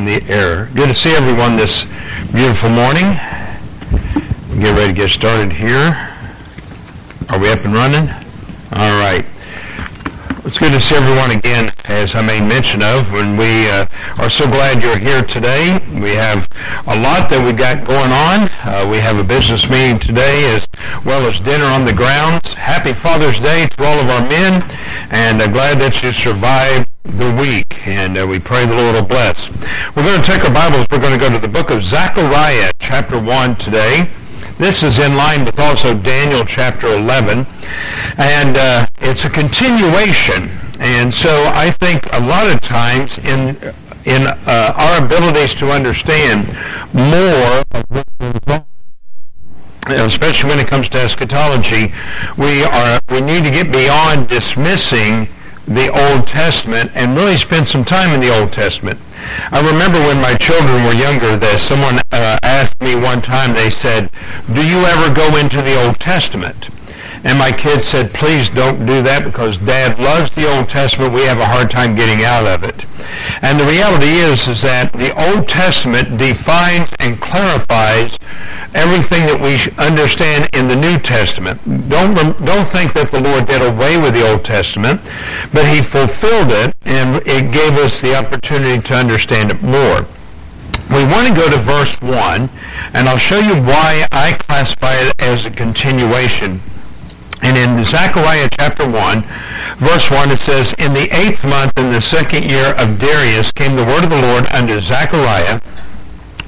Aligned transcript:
on 0.00 0.06
the 0.06 0.22
air. 0.32 0.70
Good 0.74 0.88
to 0.88 0.94
see 0.94 1.14
everyone 1.14 1.56
this 1.56 1.84
beautiful 2.32 2.70
morning. 2.70 3.04
Get 4.56 4.72
ready 4.72 4.88
to 4.88 4.96
get 4.96 5.10
started 5.10 5.52
here. 5.52 6.16
Are 7.28 7.38
we 7.38 7.50
up 7.50 7.62
and 7.66 7.74
running? 7.74 8.08
All 8.72 8.96
right. 8.96 9.26
It's 10.46 10.56
good 10.56 10.72
to 10.72 10.80
see 10.80 10.96
everyone 10.96 11.32
again, 11.36 11.70
as 11.84 12.14
I 12.14 12.22
made 12.22 12.48
mention 12.48 12.82
of, 12.82 13.12
when 13.12 13.36
we 13.36 13.68
uh, 13.68 13.84
are 14.16 14.30
so 14.30 14.46
glad 14.46 14.82
you're 14.82 14.96
here 14.96 15.22
today. 15.22 15.78
We 15.92 16.16
have 16.16 16.48
a 16.88 16.96
lot 16.96 17.28
that 17.28 17.44
we 17.44 17.52
got 17.52 17.84
going 17.84 18.08
on. 18.08 18.48
Uh, 18.64 18.88
we 18.88 18.96
have 19.04 19.18
a 19.18 19.24
business 19.24 19.68
meeting 19.68 19.98
today 19.98 20.48
as 20.56 20.66
well 21.04 21.28
as 21.28 21.40
dinner 21.40 21.66
on 21.66 21.84
the 21.84 21.92
grounds. 21.92 22.54
Happy 22.54 22.94
Father's 22.94 23.38
Day 23.38 23.66
to 23.66 23.84
all 23.84 24.00
of 24.00 24.08
our 24.08 24.26
men, 24.26 24.64
and 25.10 25.42
uh, 25.42 25.46
glad 25.48 25.76
that 25.76 26.02
you 26.02 26.10
survived 26.10 26.88
the 27.04 27.30
week, 27.36 27.69
and 27.86 28.18
uh, 28.18 28.26
we 28.26 28.38
pray 28.38 28.66
the 28.66 28.74
Lord 28.74 28.94
will 28.94 29.06
bless. 29.06 29.50
We're 29.94 30.04
going 30.04 30.20
to 30.20 30.26
take 30.26 30.44
our 30.44 30.52
Bibles. 30.52 30.86
We're 30.90 31.00
going 31.00 31.18
to 31.18 31.18
go 31.18 31.30
to 31.30 31.38
the 31.38 31.48
book 31.48 31.70
of 31.70 31.82
Zechariah, 31.82 32.72
chapter 32.78 33.18
1 33.18 33.56
today. 33.56 34.10
This 34.58 34.82
is 34.82 34.98
in 34.98 35.16
line 35.16 35.44
with 35.44 35.58
also 35.58 35.96
Daniel 35.96 36.44
chapter 36.44 36.88
11. 36.88 37.46
And 38.18 38.56
uh, 38.56 38.86
it's 39.00 39.24
a 39.24 39.30
continuation. 39.30 40.50
And 40.78 41.12
so 41.12 41.30
I 41.52 41.70
think 41.70 42.06
a 42.12 42.20
lot 42.20 42.52
of 42.52 42.60
times 42.60 43.18
in, 43.18 43.56
in 44.04 44.26
uh, 44.26 44.74
our 44.76 45.04
abilities 45.04 45.54
to 45.56 45.70
understand 45.70 46.48
more 46.92 47.62
of 47.72 47.84
what 47.88 48.06
goes 48.18 48.40
on, 48.48 48.64
especially 49.86 50.50
when 50.50 50.58
it 50.58 50.66
comes 50.66 50.88
to 50.90 50.98
eschatology, 50.98 51.94
we, 52.36 52.62
are, 52.64 53.00
we 53.10 53.20
need 53.20 53.44
to 53.44 53.50
get 53.50 53.72
beyond 53.72 54.28
dismissing 54.28 55.28
the 55.70 55.88
Old 55.88 56.26
Testament 56.26 56.90
and 56.94 57.16
really 57.16 57.36
spend 57.36 57.68
some 57.68 57.84
time 57.84 58.10
in 58.10 58.20
the 58.20 58.28
Old 58.28 58.52
Testament. 58.52 58.98
I 59.52 59.62
remember 59.62 60.00
when 60.00 60.20
my 60.20 60.34
children 60.34 60.82
were 60.84 60.98
younger 60.98 61.36
that 61.36 61.60
someone 61.60 62.02
uh, 62.10 62.38
asked 62.42 62.80
me 62.82 62.96
one 62.96 63.22
time, 63.22 63.54
they 63.54 63.70
said, 63.70 64.10
do 64.52 64.66
you 64.66 64.82
ever 64.82 65.14
go 65.14 65.36
into 65.36 65.62
the 65.62 65.80
Old 65.80 66.00
Testament? 66.00 66.70
And 67.22 67.38
my 67.38 67.52
kids 67.52 67.84
said, 67.84 68.14
please 68.14 68.48
don't 68.48 68.86
do 68.86 69.02
that 69.02 69.24
because 69.24 69.58
Dad 69.58 69.98
loves 69.98 70.34
the 70.34 70.48
Old 70.48 70.70
Testament. 70.70 71.12
We 71.12 71.22
have 71.22 71.38
a 71.38 71.44
hard 71.44 71.70
time 71.70 71.94
getting 71.94 72.24
out 72.24 72.46
of 72.46 72.64
it. 72.64 72.86
And 73.42 73.60
the 73.60 73.66
reality 73.66 74.08
is, 74.08 74.48
is 74.48 74.62
that 74.62 74.92
the 74.92 75.12
Old 75.12 75.46
Testament 75.46 76.16
defines 76.16 76.92
and 76.98 77.20
clarifies 77.20 78.18
everything 78.72 79.26
that 79.28 79.36
we 79.36 79.60
understand 79.76 80.48
in 80.56 80.68
the 80.68 80.76
New 80.76 80.96
Testament. 80.96 81.60
Don't, 81.90 82.16
don't 82.16 82.68
think 82.68 82.94
that 82.94 83.10
the 83.10 83.20
Lord 83.20 83.46
did 83.46 83.60
away 83.60 84.00
with 84.00 84.14
the 84.14 84.24
Old 84.24 84.44
Testament, 84.44 85.02
but 85.52 85.68
he 85.68 85.82
fulfilled 85.82 86.56
it 86.56 86.74
and 86.86 87.20
it 87.26 87.52
gave 87.52 87.76
us 87.76 88.00
the 88.00 88.16
opportunity 88.16 88.80
to 88.80 88.94
understand 88.94 89.52
it 89.52 89.62
more 89.62 90.06
we 90.90 91.04
want 91.04 91.28
to 91.28 91.34
go 91.34 91.48
to 91.48 91.56
verse 91.58 92.00
1, 92.02 92.50
and 92.94 93.08
I'll 93.08 93.16
show 93.16 93.38
you 93.38 93.54
why 93.62 94.06
I 94.10 94.32
classify 94.32 94.94
it 94.94 95.14
as 95.20 95.46
a 95.46 95.50
continuation 95.50 96.60
and 97.42 97.56
in 97.56 97.84
Zechariah 97.84 98.48
chapter 98.52 98.88
1, 98.88 99.22
verse 99.78 100.10
1, 100.10 100.30
it 100.30 100.38
says, 100.38 100.74
In 100.78 100.92
the 100.92 101.08
eighth 101.12 101.44
month, 101.44 101.76
in 101.78 101.92
the 101.92 102.00
second 102.00 102.50
year 102.50 102.74
of 102.74 102.98
Darius, 102.98 103.52
came 103.52 103.76
the 103.76 103.84
word 103.84 104.04
of 104.04 104.10
the 104.10 104.20
Lord 104.20 104.46
unto 104.52 104.78
Zechariah, 104.80 105.60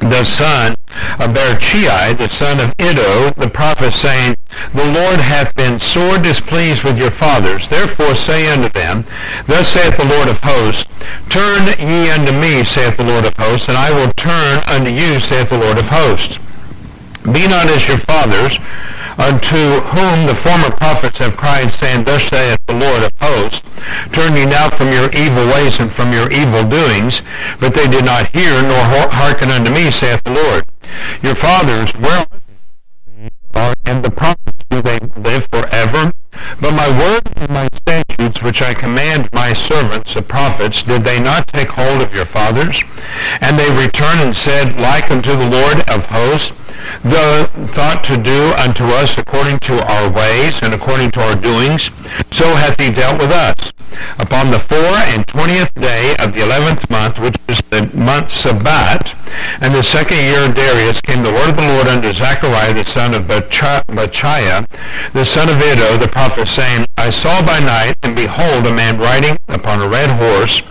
the 0.00 0.24
son 0.24 0.74
of 1.18 1.32
Berechiah, 1.32 2.16
the 2.18 2.28
son 2.28 2.60
of 2.60 2.74
Iddo, 2.78 3.30
the 3.40 3.48
prophet, 3.48 3.92
saying, 3.92 4.36
The 4.74 4.84
Lord 4.84 5.20
hath 5.20 5.54
been 5.54 5.80
sore 5.80 6.18
displeased 6.18 6.84
with 6.84 6.98
your 6.98 7.10
fathers. 7.10 7.68
Therefore 7.68 8.14
say 8.14 8.52
unto 8.52 8.68
them, 8.68 9.04
Thus 9.46 9.68
saith 9.68 9.96
the 9.96 10.04
Lord 10.04 10.28
of 10.28 10.40
hosts, 10.42 10.86
Turn 11.30 11.66
ye 11.78 12.10
unto 12.10 12.32
me, 12.32 12.64
saith 12.64 12.96
the 12.96 13.04
Lord 13.04 13.24
of 13.24 13.36
hosts, 13.36 13.68
and 13.68 13.78
I 13.78 13.92
will 13.92 14.12
turn 14.12 14.62
unto 14.68 14.90
you, 14.90 15.20
saith 15.20 15.50
the 15.50 15.58
Lord 15.58 15.78
of 15.78 15.88
hosts. 15.88 16.38
Be 17.24 17.46
not 17.46 17.70
as 17.70 17.86
your 17.86 17.98
fathers, 17.98 18.58
unto 19.22 19.78
whom 19.94 20.26
the 20.26 20.34
former 20.34 20.70
prophets 20.70 21.18
have 21.18 21.36
cried, 21.36 21.70
saying, 21.70 22.04
Thus 22.04 22.24
saith 22.24 22.58
the 22.66 22.74
Lord 22.74 23.04
of 23.04 23.12
hosts, 23.20 23.62
Turn 24.12 24.36
ye 24.36 24.46
now 24.46 24.68
from 24.68 24.92
your 24.92 25.08
evil 25.14 25.46
ways 25.46 25.78
and 25.78 25.90
from 25.90 26.12
your 26.12 26.30
evil 26.32 26.64
doings. 26.64 27.22
But 27.60 27.74
they 27.74 27.86
did 27.86 28.04
not 28.04 28.28
hear, 28.34 28.62
nor 28.62 28.82
hearken 28.82 29.50
unto 29.50 29.72
me, 29.72 29.90
saith 29.90 30.22
the 30.24 30.34
Lord. 30.34 30.66
Your 31.22 31.34
fathers, 31.34 31.92
where 31.92 32.26
are 33.54 33.74
and 33.84 34.04
the 34.04 34.10
prophets, 34.10 34.64
do 34.70 34.82
they 34.82 34.98
live 35.16 35.46
forever? 35.48 36.12
But 36.60 36.72
my 36.72 36.88
word 36.98 37.22
and 37.36 37.50
my 37.50 37.68
statutes, 37.74 38.42
which 38.42 38.62
I 38.62 38.74
command 38.74 39.28
my 39.32 39.52
servants, 39.52 40.14
the 40.14 40.22
prophets, 40.22 40.82
did 40.82 41.02
they 41.04 41.20
not 41.20 41.46
take 41.46 41.68
hold 41.68 42.00
of 42.00 42.14
your 42.14 42.24
fathers? 42.24 42.82
And 43.40 43.58
they 43.58 43.70
returned 43.70 44.20
and 44.20 44.34
said, 44.34 44.78
Like 44.78 45.10
unto 45.10 45.32
the 45.32 45.48
Lord 45.48 45.88
of 45.90 46.06
hosts, 46.06 46.52
the 47.02 47.50
thought 47.72 48.04
to 48.04 48.16
do 48.22 48.52
unto 48.58 48.84
us 48.84 49.18
according 49.18 49.58
to 49.60 49.74
our 49.92 50.10
ways 50.12 50.62
and 50.62 50.74
according 50.74 51.10
to 51.12 51.20
our 51.20 51.34
doings, 51.34 51.90
so 52.30 52.44
hath 52.56 52.78
he 52.78 52.90
dealt 52.90 53.20
with 53.20 53.30
us. 53.32 53.71
Upon 54.18 54.50
the 54.50 54.58
four 54.58 54.78
and 54.78 55.26
twentieth 55.26 55.74
day 55.74 56.14
of 56.18 56.34
the 56.34 56.42
eleventh 56.42 56.88
month, 56.90 57.18
which 57.18 57.36
is 57.48 57.62
the 57.70 57.90
month 57.94 58.30
Sebat, 58.30 59.14
and 59.60 59.74
the 59.74 59.82
second 59.82 60.18
year 60.18 60.48
of 60.48 60.54
Darius, 60.54 61.00
came 61.00 61.22
the 61.22 61.32
word 61.32 61.50
of 61.50 61.56
the 61.56 61.66
Lord 61.66 61.88
unto 61.88 62.12
Zechariah 62.12 62.74
the 62.74 62.84
son 62.84 63.14
of 63.14 63.24
Berechiah, 63.24 64.66
the 65.12 65.24
son 65.24 65.48
of 65.48 65.56
Iddo, 65.56 65.96
the 65.96 66.08
prophet, 66.08 66.46
saying, 66.46 66.86
I 66.96 67.10
saw 67.10 67.44
by 67.44 67.60
night, 67.60 67.94
and 68.02 68.14
behold, 68.14 68.66
a 68.66 68.72
man 68.72 68.98
riding 68.98 69.38
upon 69.48 69.80
a 69.80 69.88
red 69.88 70.10
horse, 70.10 70.62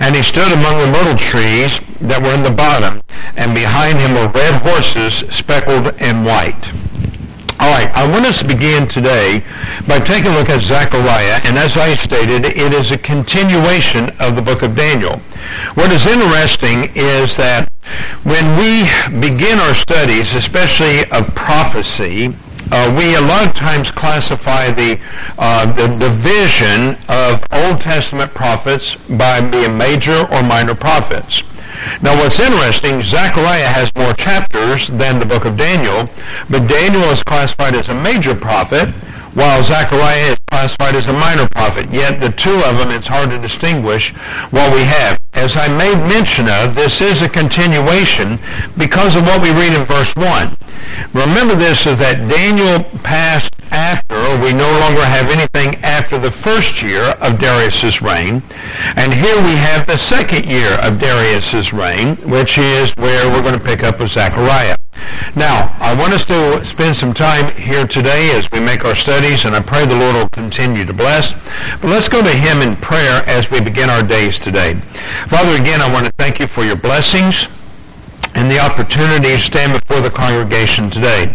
and 0.00 0.16
he 0.16 0.22
stood 0.22 0.50
among 0.52 0.78
the 0.78 0.90
myrtle 0.90 1.16
trees 1.16 1.80
that 2.00 2.22
were 2.22 2.34
in 2.34 2.42
the 2.42 2.50
bottom, 2.50 3.02
and 3.36 3.54
behind 3.54 3.98
him 3.98 4.14
were 4.14 4.28
red 4.28 4.62
horses 4.62 5.24
speckled 5.34 5.94
and 6.00 6.24
white. 6.24 6.72
All 7.60 7.70
right, 7.70 7.90
I 7.92 8.08
want 8.08 8.24
us 8.24 8.38
to 8.38 8.46
begin 8.46 8.86
today 8.86 9.42
by 9.88 9.98
taking 9.98 10.30
a 10.30 10.34
look 10.34 10.48
at 10.48 10.62
Zechariah, 10.62 11.40
and 11.44 11.58
as 11.58 11.76
I 11.76 11.94
stated, 11.94 12.46
it 12.46 12.72
is 12.72 12.92
a 12.92 12.98
continuation 12.98 14.10
of 14.20 14.36
the 14.36 14.42
book 14.42 14.62
of 14.62 14.76
Daniel. 14.76 15.18
What 15.74 15.90
is 15.90 16.06
interesting 16.06 16.92
is 16.94 17.36
that 17.36 17.68
when 18.22 18.46
we 18.54 18.86
begin 19.18 19.58
our 19.58 19.74
studies, 19.74 20.36
especially 20.36 21.02
of 21.10 21.34
prophecy, 21.34 22.32
uh, 22.70 22.94
we 22.96 23.16
a 23.16 23.20
lot 23.20 23.48
of 23.48 23.54
times 23.54 23.90
classify 23.90 24.70
the, 24.70 25.00
uh, 25.36 25.66
the 25.72 25.88
division 25.98 26.94
of 27.08 27.42
Old 27.50 27.80
Testament 27.80 28.30
prophets 28.34 28.94
by 28.94 29.40
being 29.40 29.76
major 29.76 30.28
or 30.30 30.44
minor 30.44 30.76
prophets. 30.76 31.42
Now 32.02 32.16
what's 32.16 32.38
interesting, 32.38 33.02
Zechariah 33.02 33.68
has 33.68 33.94
more 33.94 34.12
chapters 34.14 34.88
than 34.88 35.18
the 35.18 35.26
book 35.26 35.44
of 35.44 35.56
Daniel, 35.56 36.08
but 36.48 36.68
Daniel 36.68 37.04
is 37.10 37.22
classified 37.22 37.74
as 37.74 37.88
a 37.88 37.94
major 37.94 38.34
prophet, 38.34 38.88
while 39.34 39.62
Zechariah 39.62 40.32
is 40.32 40.38
classified 40.50 40.96
as 40.96 41.06
a 41.06 41.12
minor 41.12 41.48
prophet. 41.48 41.86
Yet 41.92 42.20
the 42.20 42.30
two 42.30 42.58
of 42.66 42.78
them, 42.78 42.90
it's 42.90 43.06
hard 43.06 43.30
to 43.30 43.38
distinguish 43.38 44.10
what 44.50 44.72
we 44.74 44.82
have. 44.82 45.20
As 45.34 45.56
I 45.56 45.68
made 45.68 45.98
mention 46.08 46.48
of, 46.48 46.74
this 46.74 47.00
is 47.00 47.22
a 47.22 47.28
continuation 47.28 48.38
because 48.76 49.14
of 49.14 49.22
what 49.22 49.40
we 49.40 49.52
read 49.52 49.74
in 49.74 49.84
verse 49.84 50.14
1. 50.16 50.56
Remember 51.14 51.54
this 51.54 51.86
is 51.86 51.98
that 51.98 52.26
Daniel 52.28 52.82
passed 53.04 53.54
after, 53.70 54.16
we 54.42 54.52
no 54.52 54.68
longer 54.80 55.04
have 55.04 55.30
anything 55.58 55.82
after 55.82 56.18
the 56.18 56.30
first 56.30 56.82
year 56.82 57.02
of 57.20 57.38
Darius's 57.40 58.00
reign. 58.00 58.42
And 58.96 59.12
here 59.12 59.36
we 59.42 59.54
have 59.56 59.86
the 59.86 59.96
second 59.96 60.46
year 60.46 60.78
of 60.82 61.00
Darius's 61.00 61.72
reign, 61.72 62.16
which 62.28 62.58
is 62.58 62.92
where 62.96 63.30
we're 63.30 63.42
going 63.42 63.58
to 63.58 63.64
pick 63.64 63.82
up 63.82 63.98
with 63.98 64.10
Zechariah. 64.10 64.76
Now, 65.36 65.76
I 65.80 65.94
want 65.94 66.12
us 66.12 66.24
to 66.26 66.64
spend 66.64 66.96
some 66.96 67.14
time 67.14 67.54
here 67.56 67.86
today 67.86 68.32
as 68.34 68.50
we 68.50 68.60
make 68.60 68.84
our 68.84 68.94
studies, 68.94 69.44
and 69.44 69.54
I 69.54 69.60
pray 69.60 69.84
the 69.84 69.96
Lord 69.96 70.14
will 70.14 70.28
continue 70.28 70.84
to 70.84 70.92
bless. 70.92 71.32
But 71.80 71.90
let's 71.90 72.08
go 72.08 72.22
to 72.22 72.30
him 72.30 72.62
in 72.62 72.76
prayer 72.76 73.22
as 73.26 73.50
we 73.50 73.60
begin 73.60 73.90
our 73.90 74.02
days 74.02 74.38
today. 74.38 74.74
Father, 75.28 75.60
again, 75.60 75.80
I 75.80 75.92
want 75.92 76.06
to 76.06 76.12
thank 76.12 76.40
you 76.40 76.46
for 76.46 76.64
your 76.64 76.76
blessings 76.76 77.48
and 78.38 78.48
the 78.48 78.60
opportunity 78.60 79.34
to 79.34 79.38
stand 79.38 79.72
before 79.72 80.00
the 80.00 80.08
congregation 80.08 80.88
today. 80.88 81.26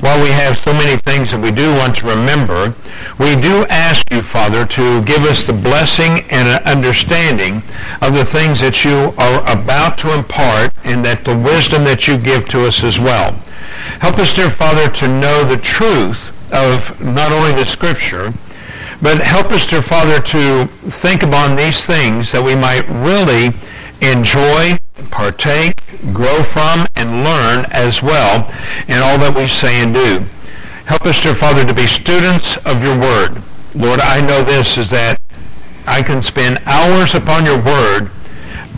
While 0.00 0.20
we 0.20 0.30
have 0.30 0.58
so 0.58 0.72
many 0.72 0.96
things 0.96 1.30
that 1.30 1.40
we 1.40 1.52
do 1.52 1.72
want 1.74 1.94
to 1.98 2.06
remember, 2.08 2.74
we 3.20 3.40
do 3.40 3.64
ask 3.70 4.10
you, 4.10 4.20
Father, 4.20 4.66
to 4.66 5.00
give 5.04 5.22
us 5.22 5.46
the 5.46 5.52
blessing 5.52 6.26
and 6.28 6.60
understanding 6.66 7.62
of 8.02 8.14
the 8.14 8.24
things 8.24 8.58
that 8.60 8.84
you 8.84 9.14
are 9.16 9.40
about 9.46 9.96
to 9.98 10.12
impart 10.12 10.74
and 10.82 11.04
that 11.04 11.24
the 11.24 11.38
wisdom 11.38 11.84
that 11.84 12.08
you 12.08 12.18
give 12.18 12.48
to 12.48 12.66
us 12.66 12.82
as 12.82 12.98
well. 12.98 13.30
Help 14.02 14.18
us, 14.18 14.34
dear 14.34 14.50
Father, 14.50 14.90
to 14.90 15.06
know 15.06 15.44
the 15.44 15.56
truth 15.56 16.34
of 16.52 17.00
not 17.00 17.30
only 17.30 17.52
the 17.52 17.64
Scripture, 17.64 18.34
but 19.00 19.22
help 19.22 19.52
us, 19.52 19.68
dear 19.68 19.82
Father, 19.82 20.18
to 20.18 20.66
think 20.98 21.22
upon 21.22 21.54
these 21.54 21.86
things 21.86 22.32
that 22.32 22.42
we 22.42 22.56
might 22.56 22.88
really 22.90 23.54
enjoy, 24.02 24.76
partake, 25.10 25.79
grow 26.12 26.42
from, 26.42 26.86
and 26.96 27.24
learn 27.24 27.66
as 27.70 28.02
well 28.02 28.48
in 28.88 29.02
all 29.02 29.18
that 29.18 29.34
we 29.36 29.48
say 29.48 29.82
and 29.82 29.94
do. 29.94 30.24
Help 30.86 31.06
us, 31.06 31.22
dear 31.22 31.34
Father, 31.34 31.64
to 31.64 31.74
be 31.74 31.86
students 31.86 32.56
of 32.58 32.82
your 32.82 32.98
word. 32.98 33.42
Lord, 33.74 34.00
I 34.00 34.20
know 34.20 34.42
this 34.42 34.76
is 34.76 34.90
that 34.90 35.20
I 35.86 36.02
can 36.02 36.22
spend 36.22 36.58
hours 36.66 37.14
upon 37.14 37.46
your 37.46 37.62
word 37.62 38.10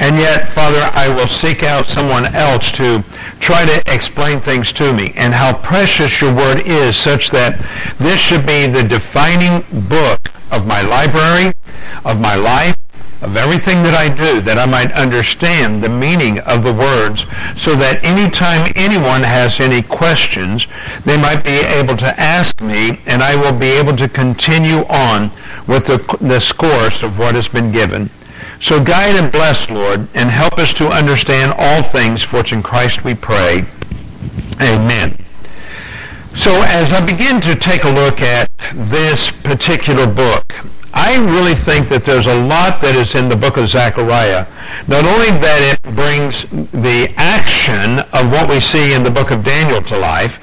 And 0.00 0.18
yet, 0.18 0.48
Father, 0.48 0.90
I 0.94 1.08
will 1.14 1.28
seek 1.28 1.62
out 1.62 1.86
someone 1.86 2.34
else 2.34 2.72
to 2.72 3.04
try 3.38 3.64
to 3.64 3.82
explain 3.86 4.40
things 4.40 4.72
to 4.72 4.92
me 4.92 5.12
and 5.16 5.34
how 5.34 5.56
precious 5.56 6.20
your 6.20 6.34
word 6.34 6.62
is 6.66 6.96
such 6.96 7.30
that 7.30 7.58
this 7.98 8.18
should 8.18 8.44
be 8.44 8.66
the 8.66 8.82
defining 8.82 9.62
book 9.88 10.28
of 10.50 10.66
my 10.66 10.82
library, 10.82 11.54
of 12.04 12.20
my 12.20 12.34
life, 12.34 12.76
of 13.22 13.36
everything 13.36 13.82
that 13.84 13.94
I 13.94 14.12
do, 14.12 14.40
that 14.42 14.58
I 14.58 14.66
might 14.66 14.92
understand 14.92 15.80
the 15.80 15.88
meaning 15.88 16.40
of 16.40 16.64
the 16.64 16.72
words, 16.72 17.22
so 17.56 17.76
that 17.76 18.04
anytime 18.04 18.70
anyone 18.74 19.22
has 19.22 19.60
any 19.60 19.80
questions, 19.80 20.66
they 21.04 21.16
might 21.16 21.44
be 21.44 21.62
able 21.62 21.96
to 21.98 22.20
ask 22.20 22.60
me, 22.60 23.00
and 23.06 23.22
I 23.22 23.36
will 23.36 23.56
be 23.56 23.70
able 23.78 23.96
to 23.96 24.08
continue 24.08 24.84
on 24.90 25.30
with 25.68 25.86
the, 25.86 25.98
the 26.20 26.42
course 26.58 27.02
of 27.02 27.18
what 27.18 27.36
has 27.36 27.46
been 27.46 27.70
given. 27.70 28.10
So 28.60 28.82
guide 28.82 29.16
and 29.16 29.30
bless, 29.30 29.70
Lord, 29.70 30.08
and 30.14 30.30
help 30.30 30.58
us 30.58 30.74
to 30.74 30.88
understand 30.88 31.54
all 31.56 31.82
things, 31.82 32.22
for 32.22 32.40
it's 32.40 32.52
in 32.52 32.62
Christ 32.62 33.04
we 33.04 33.14
pray. 33.14 33.64
Amen. 34.60 35.16
So 36.34 36.50
as 36.64 36.92
I 36.92 37.04
begin 37.04 37.40
to 37.42 37.54
take 37.54 37.84
a 37.84 37.90
look 37.90 38.20
at 38.20 38.48
this 38.74 39.30
particular 39.30 40.06
book, 40.06 40.54
I 40.94 41.16
really 41.18 41.54
think 41.54 41.88
that 41.88 42.04
there's 42.04 42.26
a 42.26 42.42
lot 42.42 42.80
that 42.82 42.94
is 42.94 43.14
in 43.14 43.28
the 43.28 43.36
book 43.36 43.56
of 43.56 43.68
Zechariah. 43.68 44.46
Not 44.88 45.04
only 45.04 45.32
that 45.40 45.60
it 45.72 45.94
brings 45.94 46.44
the 46.72 47.12
action 47.16 48.00
of 48.12 48.30
what 48.30 48.48
we 48.48 48.60
see 48.60 48.94
in 48.94 49.02
the 49.02 49.10
book 49.10 49.30
of 49.30 49.44
Daniel 49.44 49.80
to 49.82 49.98
life, 49.98 50.38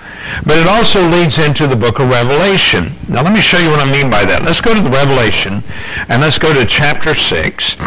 but 0.46 0.58
it 0.58 0.68
also 0.68 1.08
leads 1.08 1.38
into 1.38 1.68
the 1.68 1.76
book 1.76 2.00
of 2.00 2.10
Revelation. 2.10 2.94
Now 3.08 3.24
let 3.24 3.34
me 3.34 3.42
show 3.42 3.60
you 3.60 3.70
what 3.70 3.80
I 3.80 3.92
mean 3.92 4.10
by 4.10 4.26
that. 4.26 4.44
Let's 4.44 4.62
go 4.62 4.74
to 4.74 4.82
the 4.82 4.90
Revelation 4.90 5.64
and 6.10 6.22
let's 6.22 6.40
go 6.40 6.54
to 6.54 6.66
chapter 6.66 7.14
6. 7.14 7.78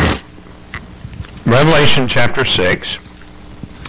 Revelation 1.47 2.07
chapter 2.07 2.45
6. 2.45 2.99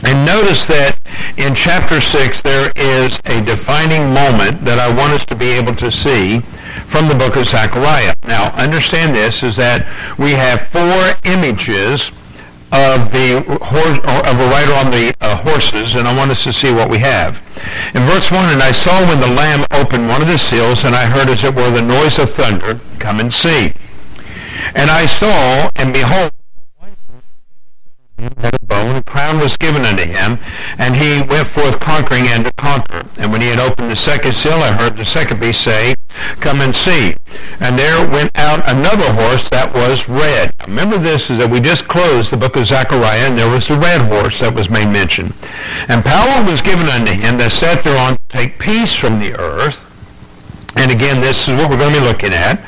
And 0.05 0.25
notice 0.25 0.65
that 0.65 0.97
in 1.37 1.55
chapter 1.55 2.01
6 2.01 2.41
there 2.41 2.71
is 2.75 3.19
a 3.25 3.41
defining 3.45 4.13
moment 4.13 4.65
that 4.65 4.79
I 4.79 4.93
want 4.93 5.13
us 5.13 5.25
to 5.27 5.35
be 5.35 5.49
able 5.49 5.75
to 5.75 5.91
see 5.91 6.41
from 6.87 7.07
the 7.07 7.15
book 7.15 7.35
of 7.35 7.45
Zechariah. 7.45 8.13
Now, 8.23 8.53
understand 8.55 9.15
this 9.15 9.43
is 9.43 9.55
that 9.57 9.85
we 10.17 10.31
have 10.31 10.67
four 10.67 11.13
images 11.31 12.11
of 12.73 13.11
the 13.11 13.45
horse, 13.61 13.99
of 14.01 14.35
a 14.39 14.47
rider 14.49 14.73
on 14.73 14.89
the 14.89 15.13
uh, 15.21 15.37
horses, 15.37 15.95
and 15.95 16.07
I 16.07 16.17
want 16.17 16.31
us 16.31 16.43
to 16.43 16.53
see 16.53 16.73
what 16.73 16.89
we 16.89 16.97
have. 16.99 17.37
In 17.93 18.01
verse 18.09 18.31
1, 18.31 18.49
And 18.49 18.63
I 18.63 18.71
saw 18.71 19.05
when 19.05 19.19
the 19.19 19.29
Lamb 19.29 19.65
opened 19.71 20.07
one 20.07 20.21
of 20.21 20.27
the 20.27 20.37
seals, 20.37 20.83
and 20.83 20.95
I 20.95 21.05
heard 21.05 21.29
as 21.29 21.43
it 21.43 21.53
were 21.53 21.69
the 21.69 21.81
noise 21.81 22.17
of 22.17 22.31
thunder, 22.31 22.79
come 22.97 23.19
and 23.19 23.31
see. 23.31 23.73
And 24.75 24.89
I 24.89 25.05
saw, 25.05 25.69
and 25.75 25.93
behold, 25.93 26.31
and 28.17 28.97
a 28.97 29.03
crown 29.03 29.39
was 29.39 29.57
given 29.57 29.85
unto 29.85 30.03
him, 30.05 30.39
and 30.77 30.95
he 30.95 31.21
went 31.27 31.47
forth 31.47 31.79
conquering 31.79 32.25
and 32.27 32.45
to 32.45 32.51
conquer. 32.53 33.03
And 33.17 33.31
when 33.31 33.41
he 33.41 33.47
had 33.47 33.59
opened 33.59 33.91
the 33.91 33.95
second 33.95 34.33
seal, 34.33 34.53
I 34.53 34.71
heard 34.71 34.97
the 34.97 35.05
second 35.05 35.39
beast 35.39 35.61
say, 35.61 35.95
Come 36.39 36.61
and 36.61 36.75
see. 36.75 37.15
And 37.59 37.77
there 37.77 38.09
went 38.09 38.31
out 38.35 38.67
another 38.69 39.11
horse 39.13 39.49
that 39.49 39.73
was 39.73 40.09
red. 40.09 40.53
Remember 40.67 40.97
this 40.97 41.29
is 41.29 41.37
that 41.39 41.49
we 41.49 41.59
just 41.59 41.87
closed 41.87 42.31
the 42.31 42.37
book 42.37 42.55
of 42.55 42.67
Zechariah, 42.67 43.27
and 43.29 43.37
there 43.37 43.49
was 43.49 43.67
the 43.67 43.77
red 43.77 44.01
horse 44.01 44.39
that 44.39 44.53
was 44.53 44.69
made 44.69 44.89
mention. 44.89 45.33
And 45.87 46.03
power 46.03 46.43
was 46.43 46.61
given 46.61 46.87
unto 46.89 47.13
him 47.13 47.37
that 47.37 47.51
sat 47.51 47.83
thereon 47.83 48.17
to 48.17 48.21
take 48.27 48.59
peace 48.59 48.93
from 48.93 49.19
the 49.19 49.33
earth. 49.39 49.92
And 50.75 50.91
again, 50.91 51.21
this 51.21 51.47
is 51.47 51.55
what 51.55 51.69
we're 51.69 51.77
going 51.77 51.93
to 51.93 51.99
be 51.99 52.05
looking 52.05 52.33
at 52.33 52.63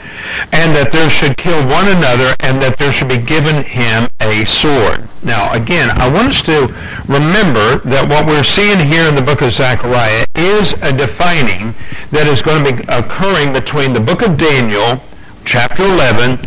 and 0.51 0.75
that 0.75 0.91
there 0.91 1.09
should 1.09 1.37
kill 1.37 1.57
one 1.67 1.87
another, 1.87 2.35
and 2.43 2.61
that 2.61 2.77
there 2.77 2.91
should 2.91 3.09
be 3.09 3.17
given 3.17 3.63
him 3.63 4.07
a 4.21 4.45
sword. 4.45 5.07
Now, 5.23 5.51
again, 5.53 5.89
I 5.93 6.09
want 6.11 6.29
us 6.29 6.41
to 6.49 6.69
remember 7.07 7.81
that 7.85 8.05
what 8.09 8.25
we're 8.25 8.45
seeing 8.45 8.79
here 8.79 9.07
in 9.07 9.15
the 9.15 9.25
book 9.25 9.41
of 9.41 9.53
Zechariah 9.53 10.25
is 10.35 10.73
a 10.81 10.91
defining 10.93 11.73
that 12.11 12.27
is 12.27 12.41
going 12.41 12.65
to 12.65 12.73
be 12.73 12.77
occurring 12.89 13.53
between 13.53 13.93
the 13.93 14.01
book 14.01 14.21
of 14.21 14.37
Daniel, 14.37 15.01
chapter 15.45 15.83
11, 15.83 16.41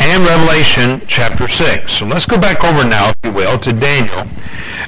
and 0.00 0.18
Revelation 0.26 1.02
chapter 1.06 1.46
6. 1.46 1.92
So 1.92 2.06
let's 2.06 2.26
go 2.26 2.38
back 2.38 2.64
over 2.64 2.86
now, 2.86 3.10
if 3.10 3.16
you 3.22 3.32
will, 3.32 3.58
to 3.58 3.72
Daniel. 3.72 4.26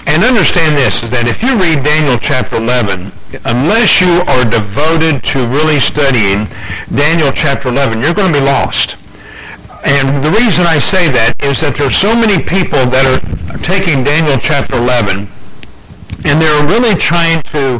And 0.06 0.22
understand 0.22 0.78
this, 0.78 1.02
is 1.02 1.10
that 1.10 1.26
if 1.26 1.42
you 1.42 1.54
read 1.58 1.82
Daniel 1.82 2.18
chapter 2.18 2.56
11, 2.56 3.12
unless 3.44 4.00
you 4.00 4.22
are 4.26 4.44
devoted 4.44 5.22
to 5.24 5.46
really 5.46 5.80
studying 5.80 6.48
Daniel 6.94 7.30
chapter 7.32 7.68
11, 7.68 8.00
you're 8.00 8.14
going 8.14 8.32
to 8.32 8.38
be 8.38 8.44
lost. 8.44 8.96
And 9.84 10.24
the 10.24 10.30
reason 10.30 10.66
I 10.66 10.78
say 10.78 11.08
that 11.08 11.34
is 11.42 11.60
that 11.60 11.76
there 11.76 11.86
are 11.86 11.90
so 11.90 12.14
many 12.14 12.42
people 12.42 12.82
that 12.90 13.06
are 13.06 13.22
taking 13.58 14.02
Daniel 14.02 14.36
chapter 14.38 14.76
11 14.76 15.28
and 16.24 16.42
they're 16.42 16.66
really 16.66 16.94
trying 16.98 17.42
to 17.54 17.78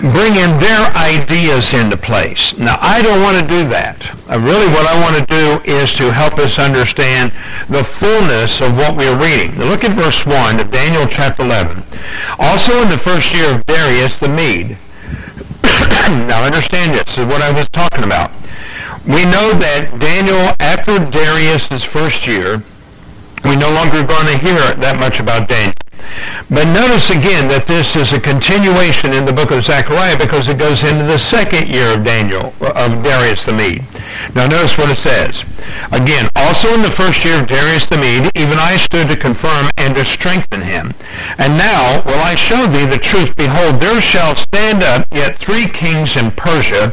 bring 0.00 0.36
in 0.36 0.52
their 0.60 0.84
ideas 0.92 1.72
into 1.72 1.96
place. 1.96 2.56
Now, 2.58 2.76
I 2.80 3.00
don't 3.02 3.22
want 3.22 3.38
to 3.38 3.46
do 3.46 3.68
that. 3.68 4.04
Uh, 4.30 4.38
really, 4.38 4.68
what 4.68 4.86
I 4.86 4.94
want 5.02 5.16
to 5.18 5.26
do 5.26 5.58
is 5.66 5.92
to 5.94 6.12
help 6.12 6.38
us 6.38 6.56
understand 6.56 7.32
the 7.68 7.82
fullness 7.82 8.60
of 8.60 8.76
what 8.76 8.96
we're 8.96 9.18
reading. 9.18 9.58
Now, 9.58 9.66
look 9.66 9.82
at 9.82 9.90
verse 9.90 10.24
1 10.24 10.60
of 10.60 10.70
Daniel 10.70 11.04
chapter 11.06 11.42
11. 11.42 11.82
Also 12.38 12.80
in 12.80 12.90
the 12.90 12.98
first 12.98 13.34
year 13.34 13.52
of 13.52 13.66
Darius 13.66 14.20
the 14.20 14.28
Mede. 14.28 14.78
now, 16.30 16.44
understand 16.44 16.94
this. 16.94 17.18
is 17.18 17.26
what 17.26 17.42
I 17.42 17.50
was 17.50 17.68
talking 17.70 18.04
about. 18.04 18.30
We 19.02 19.26
know 19.26 19.50
that 19.58 19.98
Daniel, 19.98 20.54
after 20.60 21.02
Darius' 21.10 21.82
first 21.82 22.28
year, 22.28 22.62
we 23.42 23.56
no 23.56 23.72
longer 23.74 24.06
going 24.06 24.30
to 24.30 24.38
hear 24.38 24.54
that 24.78 25.00
much 25.00 25.18
about 25.18 25.48
Daniel. 25.48 25.74
But 26.50 26.66
notice 26.72 27.10
again 27.10 27.46
that 27.48 27.66
this 27.66 27.94
is 27.94 28.12
a 28.12 28.20
continuation 28.20 29.12
in 29.12 29.24
the 29.24 29.32
book 29.32 29.50
of 29.50 29.62
Zechariah 29.62 30.18
because 30.18 30.48
it 30.48 30.58
goes 30.58 30.82
into 30.82 31.04
the 31.04 31.18
second 31.18 31.68
year 31.68 31.94
of 31.94 32.04
Daniel, 32.04 32.52
uh, 32.60 32.74
of 32.74 33.04
Darius 33.04 33.44
the 33.44 33.52
Mede. 33.52 33.84
Now 34.34 34.46
notice 34.46 34.76
what 34.76 34.90
it 34.90 34.98
says. 34.98 35.44
Again, 35.92 36.28
also 36.34 36.74
in 36.74 36.82
the 36.82 36.90
first 36.90 37.24
year 37.24 37.40
of 37.40 37.46
Darius 37.46 37.88
the 37.88 37.98
Mede, 37.98 38.30
even 38.34 38.58
I 38.58 38.76
stood 38.76 39.08
to 39.08 39.16
confirm 39.16 39.70
and 39.78 39.94
to 39.94 40.04
strengthen 40.04 40.62
him. 40.62 40.92
And 41.38 41.56
now 41.56 42.02
will 42.02 42.18
I 42.18 42.34
show 42.34 42.66
thee 42.66 42.84
the 42.84 42.98
truth. 42.98 43.36
Behold, 43.36 43.80
there 43.80 44.00
shall 44.00 44.34
stand 44.34 44.82
up 44.82 45.06
yet 45.12 45.36
three 45.36 45.66
kings 45.66 46.16
in 46.16 46.32
Persia, 46.32 46.92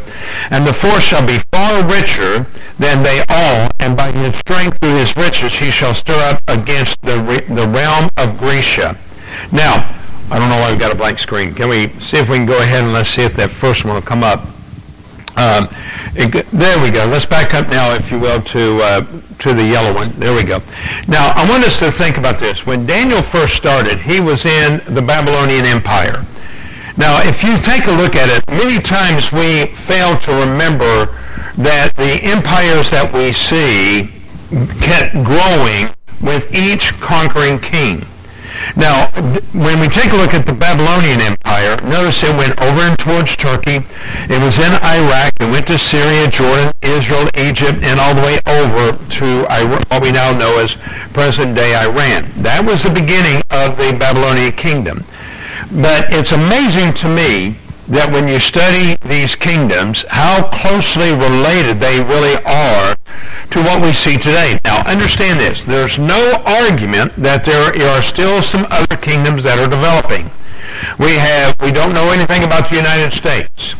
and 0.51 0.65
the 0.65 0.73
fourth 0.73 1.03
shall 1.03 1.25
be 1.25 1.39
far 1.51 1.83
richer 1.83 2.45
than 2.77 3.01
they 3.01 3.23
all, 3.29 3.69
and 3.79 3.97
by 3.97 4.11
his 4.11 4.35
strength 4.37 4.77
through 4.81 4.95
his 4.95 5.17
riches 5.17 5.57
he 5.57 5.71
shall 5.71 5.93
stir 5.93 6.19
up 6.29 6.43
against 6.47 7.01
the, 7.01 7.17
the 7.49 7.67
realm 7.67 8.09
of 8.17 8.37
Grecia. 8.37 8.97
Now, 9.51 9.93
I 10.29 10.39
don't 10.39 10.49
know 10.49 10.59
why 10.59 10.71
we've 10.71 10.79
got 10.79 10.91
a 10.91 10.95
blank 10.95 11.19
screen. 11.19 11.53
Can 11.53 11.69
we 11.69 11.87
see 11.99 12.17
if 12.17 12.29
we 12.29 12.37
can 12.37 12.45
go 12.45 12.59
ahead 12.61 12.83
and 12.83 12.93
let's 12.93 13.09
see 13.09 13.23
if 13.23 13.35
that 13.35 13.49
first 13.49 13.85
one 13.85 13.95
will 13.95 14.01
come 14.01 14.23
up. 14.23 14.41
Um, 15.37 15.69
it, 16.15 16.47
there 16.47 16.81
we 16.81 16.89
go. 16.89 17.05
Let's 17.05 17.25
back 17.25 17.53
up 17.53 17.69
now, 17.69 17.93
if 17.93 18.11
you 18.11 18.19
will, 18.19 18.41
to 18.41 18.79
uh, 18.81 19.05
to 19.39 19.53
the 19.53 19.63
yellow 19.63 19.93
one. 19.93 20.09
There 20.13 20.35
we 20.35 20.43
go. 20.43 20.61
Now, 21.07 21.31
I 21.35 21.47
want 21.47 21.63
us 21.63 21.77
to 21.79 21.91
think 21.91 22.17
about 22.17 22.39
this. 22.39 22.65
When 22.65 22.85
Daniel 22.85 23.21
first 23.21 23.55
started, 23.55 23.99
he 23.99 24.19
was 24.19 24.45
in 24.45 24.81
the 24.93 25.01
Babylonian 25.01 25.65
Empire. 25.65 26.25
Now, 26.97 27.21
if 27.21 27.43
you 27.43 27.55
take 27.59 27.85
a 27.85 27.91
look 27.91 28.15
at 28.15 28.29
it, 28.29 28.43
many 28.49 28.81
times 28.81 29.31
we 29.31 29.67
fail 29.85 30.17
to 30.17 30.31
remember 30.33 31.13
that 31.57 31.93
the 31.95 32.19
empires 32.23 32.89
that 32.89 33.13
we 33.13 33.31
see 33.31 34.09
kept 34.81 35.13
growing 35.23 35.93
with 36.19 36.51
each 36.53 36.93
conquering 36.99 37.59
king. 37.59 38.03
Now, 38.75 39.07
when 39.53 39.79
we 39.79 39.87
take 39.87 40.11
a 40.11 40.17
look 40.17 40.33
at 40.33 40.45
the 40.45 40.53
Babylonian 40.53 41.21
Empire, 41.21 41.77
notice 41.83 42.23
it 42.23 42.35
went 42.35 42.59
over 42.61 42.81
and 42.81 42.97
towards 42.97 43.35
Turkey. 43.37 43.85
It 44.29 44.39
was 44.43 44.57
in 44.59 44.73
Iraq. 44.83 45.33
It 45.39 45.49
went 45.49 45.67
to 45.67 45.77
Syria, 45.77 46.27
Jordan, 46.27 46.73
Israel, 46.81 47.27
Egypt, 47.37 47.83
and 47.83 47.99
all 47.99 48.13
the 48.13 48.21
way 48.21 48.39
over 48.47 48.97
to 48.97 49.45
what 49.89 50.01
we 50.01 50.11
now 50.11 50.37
know 50.37 50.59
as 50.59 50.75
present-day 51.13 51.75
Iran. 51.75 52.29
That 52.43 52.65
was 52.65 52.83
the 52.83 52.91
beginning 52.91 53.41
of 53.51 53.77
the 53.77 53.95
Babylonian 53.97 54.51
kingdom. 54.53 55.05
But 55.71 56.13
it's 56.13 56.31
amazing 56.31 56.93
to 57.05 57.09
me 57.09 57.57
that 57.87 58.11
when 58.11 58.27
you 58.27 58.37
study 58.37 58.97
these 59.07 59.35
kingdoms, 59.35 60.03
how 60.09 60.49
closely 60.51 61.15
related 61.15 61.79
they 61.79 62.03
really 62.03 62.35
are 62.43 62.96
to 63.51 63.61
what 63.63 63.81
we 63.81 63.93
see 63.93 64.17
today. 64.17 64.59
Now, 64.63 64.81
understand 64.85 65.39
this. 65.39 65.61
There's 65.61 65.97
no 65.97 66.43
argument 66.45 67.15
that 67.15 67.45
there 67.45 67.89
are 67.89 68.01
still 68.01 68.41
some 68.41 68.67
other 68.69 68.97
kingdoms 68.97 69.43
that 69.43 69.59
are 69.59 69.69
developing. 69.69 70.31
We 70.99 71.15
have, 71.17 71.55
we 71.61 71.71
don't 71.71 71.93
know 71.93 72.11
anything 72.11 72.43
about 72.43 72.69
the 72.69 72.75
United 72.75 73.11
States. 73.11 73.75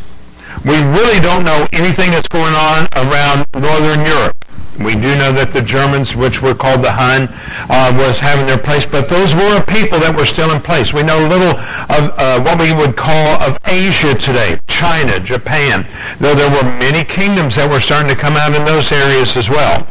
We 0.65 0.79
really 0.81 1.19
don't 1.19 1.43
know 1.43 1.67
anything 1.73 2.11
that's 2.11 2.27
going 2.27 2.55
on 2.55 2.87
around 2.95 3.45
Northern 3.53 4.05
Europe. 4.05 4.36
We 4.77 4.93
do 4.93 5.17
know 5.17 5.33
that 5.33 5.49
the 5.53 5.61
Germans, 5.61 6.15
which 6.15 6.41
were 6.41 6.53
called 6.53 6.85
the 6.85 6.93
Hun, 6.93 7.25
uh, 7.65 7.89
was 7.97 8.19
having 8.21 8.45
their 8.45 8.61
place, 8.61 8.85
but 8.85 9.09
those 9.09 9.33
were 9.33 9.57
a 9.57 9.65
people 9.65 9.97
that 10.05 10.13
were 10.13 10.25
still 10.25 10.53
in 10.53 10.61
place. 10.61 10.93
We 10.93 11.01
know 11.01 11.17
little 11.25 11.57
of 11.89 12.13
uh, 12.13 12.37
what 12.45 12.61
we 12.61 12.69
would 12.77 12.93
call 12.93 13.41
of 13.41 13.57
Asia 13.65 14.13
today, 14.13 14.61
China, 14.69 15.17
Japan, 15.19 15.81
though 16.21 16.37
there 16.37 16.49
were 16.53 16.61
many 16.77 17.01
kingdoms 17.01 17.57
that 17.57 17.65
were 17.65 17.81
starting 17.81 18.09
to 18.13 18.15
come 18.15 18.37
out 18.37 18.53
in 18.53 18.61
those 18.69 18.93
areas 18.93 19.33
as 19.33 19.49
well. 19.49 19.89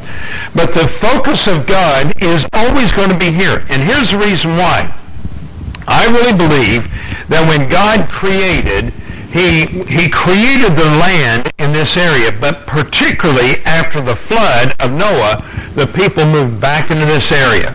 But 0.55 0.71
the 0.71 0.87
focus 0.87 1.51
of 1.51 1.67
God 1.67 2.15
is 2.23 2.47
always 2.55 2.95
going 2.95 3.11
to 3.11 3.19
be 3.19 3.35
here. 3.35 3.67
And 3.67 3.83
here's 3.83 4.15
the 4.15 4.23
reason 4.23 4.55
why. 4.55 4.95
I 5.87 6.07
really 6.07 6.35
believe 6.35 6.87
that 7.27 7.43
when 7.47 7.69
God 7.69 8.07
created 8.09 8.95
he, 9.31 9.67
he 9.85 10.09
created 10.09 10.73
the 10.77 10.91
land 11.01 11.53
in 11.59 11.73
this 11.73 11.97
area, 11.97 12.31
but 12.41 12.67
particularly 12.67 13.57
after 13.65 14.01
the 14.01 14.17
flood 14.17 14.75
of 14.81 14.93
Noah, 14.93 15.45
the 15.75 15.87
people 15.87 16.25
moved 16.25 16.61
back 16.61 16.91
into 16.91 17.05
this 17.05 17.33
area. 17.33 17.75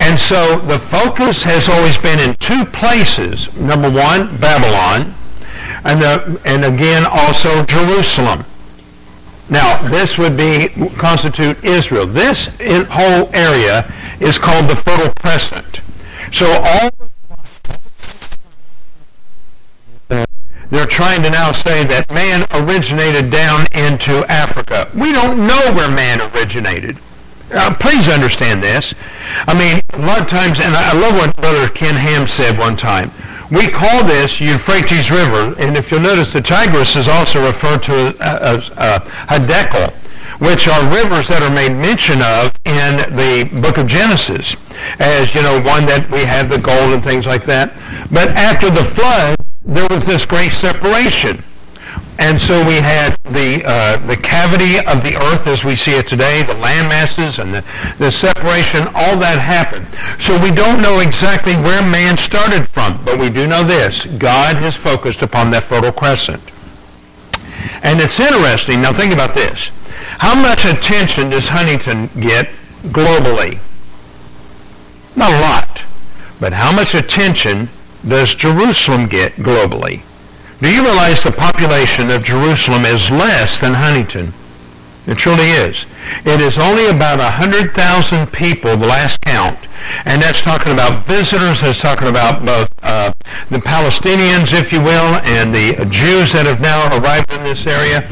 And 0.00 0.18
so 0.18 0.58
the 0.58 0.78
focus 0.78 1.42
has 1.42 1.68
always 1.68 1.96
been 1.98 2.20
in 2.20 2.34
two 2.36 2.64
places. 2.66 3.52
Number 3.56 3.90
one, 3.90 4.36
Babylon, 4.38 5.14
and, 5.84 6.02
the, 6.02 6.40
and 6.44 6.64
again 6.64 7.04
also 7.08 7.64
Jerusalem. 7.64 8.44
Now, 9.50 9.80
this 9.88 10.18
would 10.18 10.36
be 10.36 10.68
constitute 10.98 11.64
Israel. 11.64 12.06
This 12.06 12.48
whole 12.90 13.30
area 13.32 13.90
is 14.20 14.38
called 14.38 14.68
the 14.68 14.76
Fertile 14.76 15.12
Crescent. 15.18 15.80
So 16.32 16.46
all 16.46 17.07
they're 20.70 20.86
trying 20.86 21.22
to 21.22 21.30
now 21.30 21.52
say 21.52 21.84
that 21.84 22.10
man 22.12 22.44
originated 22.52 23.30
down 23.30 23.66
into 23.72 24.24
Africa. 24.30 24.90
We 24.94 25.12
don't 25.12 25.46
know 25.46 25.72
where 25.74 25.90
man 25.90 26.20
originated. 26.32 26.98
Uh, 27.50 27.74
please 27.80 28.08
understand 28.08 28.62
this. 28.62 28.94
I 29.46 29.56
mean, 29.56 29.80
a 29.94 30.06
lot 30.06 30.20
of 30.20 30.28
times, 30.28 30.60
and 30.60 30.74
I 30.74 30.92
love 30.92 31.14
what 31.14 31.34
Brother 31.36 31.68
Ken 31.68 31.96
Ham 31.96 32.26
said 32.26 32.58
one 32.58 32.76
time. 32.76 33.10
We 33.50 33.66
call 33.68 34.04
this 34.04 34.40
Euphrates 34.40 35.10
River, 35.10 35.54
and 35.58 35.74
if 35.76 35.90
you'll 35.90 36.00
notice, 36.00 36.34
the 36.34 36.42
Tigris 36.42 36.96
is 36.96 37.08
also 37.08 37.44
referred 37.46 37.82
to 37.84 38.14
as 38.20 38.70
uh, 38.76 39.00
Hiddekel, 39.32 39.94
which 40.38 40.68
are 40.68 40.84
rivers 40.92 41.28
that 41.28 41.40
are 41.40 41.54
made 41.54 41.72
mention 41.72 42.20
of 42.20 42.52
in 42.68 43.00
the 43.16 43.48
book 43.62 43.78
of 43.78 43.86
Genesis, 43.86 44.54
as, 45.00 45.34
you 45.34 45.40
know, 45.40 45.56
one 45.62 45.86
that 45.86 46.06
we 46.12 46.20
have 46.20 46.50
the 46.50 46.58
gold 46.58 46.92
and 46.92 47.02
things 47.02 47.24
like 47.24 47.44
that. 47.44 47.72
But 48.12 48.28
after 48.36 48.68
the 48.68 48.84
flood, 48.84 49.36
there 49.68 49.86
was 49.90 50.04
this 50.06 50.24
great 50.24 50.50
separation. 50.50 51.44
And 52.18 52.40
so 52.40 52.66
we 52.66 52.74
had 52.74 53.16
the, 53.24 53.62
uh, 53.64 53.96
the 54.06 54.16
cavity 54.16 54.78
of 54.86 55.04
the 55.04 55.14
earth 55.30 55.46
as 55.46 55.62
we 55.62 55.76
see 55.76 55.92
it 55.92 56.08
today, 56.08 56.42
the 56.42 56.54
land 56.54 56.88
masses 56.88 57.38
and 57.38 57.54
the, 57.54 57.64
the 57.98 58.10
separation, 58.10 58.88
all 58.94 59.16
that 59.20 59.38
happened. 59.38 59.86
So 60.20 60.40
we 60.42 60.50
don't 60.50 60.82
know 60.82 60.98
exactly 60.98 61.54
where 61.54 61.80
man 61.82 62.16
started 62.16 62.66
from, 62.66 62.98
but 63.04 63.20
we 63.20 63.30
do 63.30 63.46
know 63.46 63.62
this. 63.62 64.04
God 64.18 64.56
has 64.56 64.74
focused 64.74 65.22
upon 65.22 65.52
that 65.52 65.62
Fertile 65.62 65.92
Crescent. 65.92 66.42
And 67.84 68.00
it's 68.00 68.18
interesting, 68.18 68.80
now 68.80 68.92
think 68.92 69.12
about 69.12 69.34
this. 69.34 69.70
How 70.18 70.34
much 70.34 70.64
attention 70.64 71.30
does 71.30 71.48
Huntington 71.48 72.08
get 72.20 72.48
globally? 72.90 73.60
Not 75.14 75.30
a 75.30 75.40
lot. 75.40 75.84
But 76.40 76.52
how 76.52 76.74
much 76.74 76.94
attention 76.94 77.68
does 78.06 78.34
Jerusalem 78.34 79.06
get 79.06 79.32
globally? 79.32 80.02
Do 80.60 80.72
you 80.72 80.82
realize 80.82 81.22
the 81.22 81.32
population 81.32 82.10
of 82.10 82.24
Jerusalem 82.24 82.84
is 82.84 83.10
less 83.10 83.60
than 83.60 83.74
Huntington? 83.74 84.32
It 85.06 85.16
truly 85.16 85.50
is. 85.50 85.86
It 86.24 86.40
is 86.40 86.58
only 86.58 86.86
about 86.88 87.18
100,000 87.18 88.26
people, 88.32 88.76
the 88.76 88.86
last 88.86 89.20
count, 89.22 89.58
and 90.04 90.20
that's 90.20 90.42
talking 90.42 90.72
about 90.72 91.06
visitors, 91.06 91.60
that's 91.60 91.80
talking 91.80 92.08
about 92.08 92.44
both 92.44 92.74
uh, 92.82 93.12
the 93.48 93.58
Palestinians, 93.58 94.52
if 94.52 94.72
you 94.72 94.80
will, 94.80 95.14
and 95.24 95.54
the 95.54 95.86
Jews 95.90 96.32
that 96.32 96.46
have 96.46 96.60
now 96.60 96.88
arrived 96.98 97.32
in 97.32 97.42
this 97.44 97.66
area. 97.66 98.02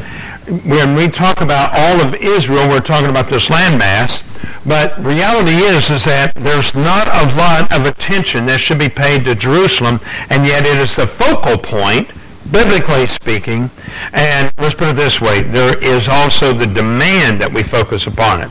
When 0.65 0.95
we 0.95 1.07
talk 1.07 1.41
about 1.41 1.71
all 1.73 2.01
of 2.01 2.15
Israel, 2.15 2.67
we're 2.67 2.79
talking 2.79 3.09
about 3.09 3.27
this 3.27 3.49
landmass, 3.49 4.23
but 4.67 4.97
reality 4.99 5.53
is, 5.53 5.89
is 5.89 6.03
that 6.05 6.33
there's 6.35 6.75
not 6.75 7.07
a 7.07 7.35
lot 7.35 7.71
of 7.73 7.85
attention 7.85 8.45
that 8.47 8.59
should 8.59 8.79
be 8.79 8.89
paid 8.89 9.25
to 9.25 9.35
Jerusalem, 9.35 9.99
and 10.29 10.45
yet 10.45 10.65
it 10.65 10.77
is 10.77 10.95
the 10.95 11.07
focal 11.07 11.57
point, 11.57 12.11
biblically 12.51 13.07
speaking. 13.07 13.71
And 14.13 14.53
let's 14.57 14.75
put 14.75 14.89
it 14.89 14.95
this 14.95 15.21
way, 15.21 15.41
there 15.41 15.77
is 15.79 16.07
also 16.07 16.53
the 16.53 16.67
demand 16.67 17.39
that 17.41 17.51
we 17.51 17.63
focus 17.63 18.07
upon 18.07 18.41
it. 18.41 18.49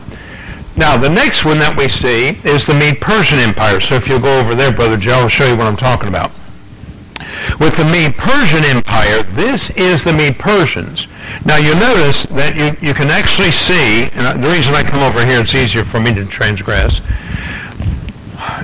Now, 0.76 0.96
the 0.96 1.08
next 1.08 1.44
one 1.44 1.58
that 1.60 1.76
we 1.76 1.88
see 1.88 2.36
is 2.44 2.66
the 2.66 2.74
Mede-Persian 2.74 3.38
Empire. 3.38 3.80
So 3.80 3.94
if 3.94 4.08
you'll 4.08 4.20
go 4.20 4.40
over 4.40 4.54
there, 4.54 4.72
Brother 4.72 4.96
Joe, 4.96 5.20
I'll 5.20 5.28
show 5.28 5.46
you 5.46 5.56
what 5.56 5.66
I'm 5.66 5.76
talking 5.76 6.08
about. 6.08 6.30
With 7.60 7.76
the 7.76 7.84
Mede-Persian 7.84 8.64
Empire, 8.64 9.22
this 9.22 9.70
is 9.70 10.04
the 10.04 10.12
Mede-Persians. 10.12 11.08
Now 11.44 11.56
you 11.56 11.74
notice 11.74 12.26
that 12.26 12.56
you, 12.56 12.76
you 12.86 12.94
can 12.94 13.10
actually 13.10 13.50
see, 13.50 14.10
and 14.14 14.42
the 14.42 14.48
reason 14.48 14.74
I 14.74 14.82
come 14.82 15.02
over 15.02 15.24
here, 15.24 15.40
it's 15.40 15.54
easier 15.54 15.84
for 15.84 16.00
me 16.00 16.12
to 16.14 16.24
transgress 16.24 17.00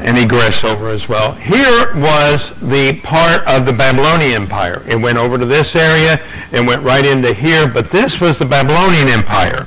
and 0.02 0.19
egress 0.19 0.64
over 0.64 0.88
as 0.88 1.09
well. 1.09 1.35
Here 1.35 1.95
was 1.95 2.52
the 2.61 3.00
part 3.02 3.47
of 3.47 3.66
the 3.66 3.73
Babylonian 3.73 4.42
Empire. 4.42 4.83
It 4.87 4.97
went 4.97 5.19
over 5.19 5.38
to 5.38 5.47
this 5.47 5.75
area, 5.75 6.21
and 6.52 6.66
went 6.66 6.83
right 6.83 7.04
into 7.04 7.33
here, 7.33 7.66
but 7.66 7.90
this 7.90 8.21
was 8.21 8.38
the 8.38 8.45
Babylonian 8.45 9.09
Empire. 9.09 9.66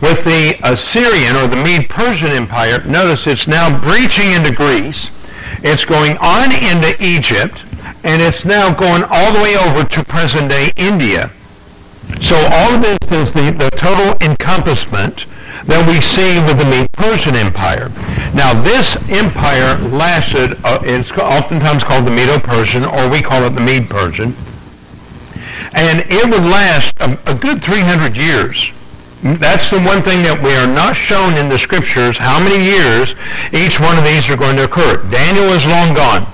With 0.00 0.24
the 0.24 0.56
Assyrian 0.62 1.36
or 1.36 1.46
the 1.48 1.62
Mede-Persian 1.62 2.30
Empire, 2.30 2.82
notice 2.84 3.26
it's 3.26 3.46
now 3.46 3.80
breaching 3.80 4.30
into 4.30 4.54
Greece. 4.54 5.10
It's 5.62 5.84
going 5.84 6.16
on 6.18 6.52
into 6.52 6.94
Egypt, 7.00 7.64
and 8.04 8.22
it's 8.22 8.44
now 8.44 8.72
going 8.72 9.02
all 9.04 9.32
the 9.32 9.40
way 9.40 9.56
over 9.56 9.84
to 9.84 10.04
present-day 10.04 10.72
India. 10.76 11.30
So 12.20 12.36
all 12.36 12.74
of 12.74 12.82
this 12.82 12.98
is 13.10 13.32
the, 13.32 13.50
the 13.50 13.70
total 13.76 14.14
encompassment 14.20 15.26
that 15.66 15.84
we 15.88 16.00
see 16.00 16.40
with 16.44 16.58
the 16.60 16.68
Mede-Persian 16.68 17.34
Empire. 17.34 17.88
Now 18.36 18.54
this 18.62 18.96
empire 19.08 19.76
lasted, 19.88 20.56
uh, 20.64 20.80
it's 20.82 21.10
oftentimes 21.12 21.82
called 21.82 22.06
the 22.06 22.10
Medo-Persian, 22.10 22.84
or 22.84 23.08
we 23.08 23.20
call 23.20 23.44
it 23.44 23.50
the 23.50 23.60
Mede-Persian, 23.60 24.36
and 25.72 26.04
it 26.06 26.24
would 26.28 26.44
last 26.44 26.94
a, 27.00 27.18
a 27.26 27.34
good 27.34 27.62
300 27.62 28.16
years. 28.16 28.72
That's 29.22 29.68
the 29.68 29.80
one 29.80 30.00
thing 30.00 30.22
that 30.24 30.40
we 30.40 30.56
are 30.56 30.68
not 30.68 30.96
shown 30.96 31.36
in 31.36 31.48
the 31.48 31.58
scriptures, 31.58 32.16
how 32.16 32.40
many 32.40 32.56
years 32.56 33.14
each 33.52 33.80
one 33.80 33.98
of 33.98 34.04
these 34.04 34.28
are 34.30 34.36
going 34.36 34.56
to 34.56 34.64
occur. 34.64 34.96
Daniel 35.10 35.52
is 35.52 35.66
long 35.66 35.92
gone. 35.92 36.24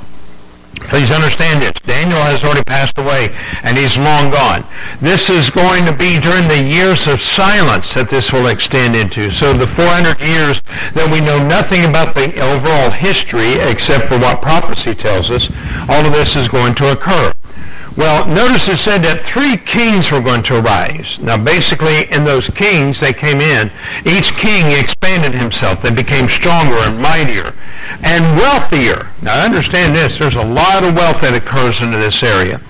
Please 0.88 1.10
understand 1.10 1.62
this. 1.62 1.72
Daniel 1.80 2.20
has 2.20 2.44
already 2.44 2.62
passed 2.64 2.96
away, 2.98 3.34
and 3.62 3.76
he's 3.76 3.98
long 3.98 4.30
gone. 4.30 4.64
This 5.00 5.28
is 5.28 5.50
going 5.50 5.84
to 5.84 5.92
be 5.92 6.18
during 6.20 6.48
the 6.48 6.62
years 6.62 7.06
of 7.06 7.20
silence 7.20 7.94
that 7.94 8.08
this 8.08 8.32
will 8.32 8.46
extend 8.46 8.94
into. 8.94 9.30
So 9.30 9.52
the 9.52 9.66
400 9.66 10.20
years 10.20 10.62
that 10.94 11.10
we 11.10 11.20
know 11.20 11.42
nothing 11.42 11.84
about 11.84 12.14
the 12.14 12.38
overall 12.40 12.90
history 12.90 13.54
except 13.58 14.04
for 14.04 14.18
what 14.18 14.40
prophecy 14.40 14.94
tells 14.94 15.30
us, 15.30 15.50
all 15.88 16.06
of 16.06 16.12
this 16.12 16.36
is 16.36 16.48
going 16.48 16.74
to 16.76 16.92
occur. 16.92 17.32
Well, 17.96 18.28
notice 18.28 18.68
it 18.68 18.76
said 18.76 19.02
that 19.04 19.20
three 19.20 19.56
kings 19.56 20.12
were 20.12 20.20
going 20.20 20.42
to 20.44 20.60
arise. 20.60 21.18
Now, 21.18 21.42
basically, 21.42 22.04
in 22.12 22.24
those 22.24 22.50
kings, 22.50 23.00
they 23.00 23.14
came 23.14 23.40
in. 23.40 23.70
Each 24.04 24.36
king 24.36 24.78
expanded 24.78 25.32
himself. 25.32 25.80
They 25.80 25.94
became 25.94 26.28
stronger 26.28 26.76
and 26.76 27.00
mightier 27.00 27.54
and 28.04 28.36
wealthier. 28.36 29.08
Now, 29.22 29.42
understand 29.42 29.96
this. 29.96 30.18
There's 30.18 30.36
a 30.36 30.44
lot 30.44 30.84
of 30.84 30.94
wealth 30.94 31.22
that 31.22 31.32
occurs 31.34 31.80
into 31.80 31.96
this 31.96 32.22
area. 32.22 32.60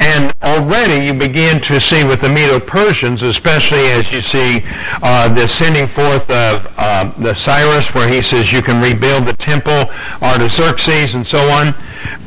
And 0.00 0.32
already 0.42 1.06
you 1.06 1.12
begin 1.12 1.60
to 1.62 1.80
see 1.80 2.04
with 2.04 2.20
the 2.20 2.28
Medo-Persians, 2.28 3.22
especially 3.22 3.86
as 3.94 4.12
you 4.12 4.20
see 4.20 4.62
uh, 5.02 5.32
the 5.34 5.46
sending 5.46 5.86
forth 5.86 6.30
of 6.30 6.72
uh, 6.78 7.10
the 7.18 7.34
Cyrus, 7.34 7.94
where 7.94 8.08
he 8.08 8.22
says 8.22 8.52
you 8.52 8.62
can 8.62 8.82
rebuild 8.82 9.26
the 9.26 9.34
temple, 9.34 9.90
Artaxerxes, 10.22 11.14
and 11.14 11.26
so 11.26 11.38
on. 11.50 11.74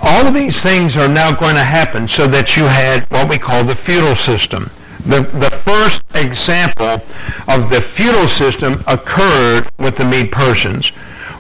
All 0.02 0.28
of 0.28 0.34
these 0.34 0.62
things 0.62 0.98
are 0.98 1.08
now 1.08 1.32
going 1.32 1.56
to 1.56 1.64
happen 1.64 2.08
so 2.08 2.28
that 2.28 2.58
you 2.58 2.64
had 2.64 3.04
what 3.12 3.30
we 3.30 3.38
call 3.38 3.64
the 3.64 3.76
feudal 3.76 4.16
system. 4.16 4.70
The, 5.06 5.22
the 5.22 5.50
first 5.50 6.04
example 6.14 7.02
of 7.48 7.70
the 7.70 7.82
feudal 7.82 8.28
system 8.28 8.84
occurred 8.88 9.70
with 9.80 9.98
the 9.98 10.06
Mede-Persians. 10.06 10.92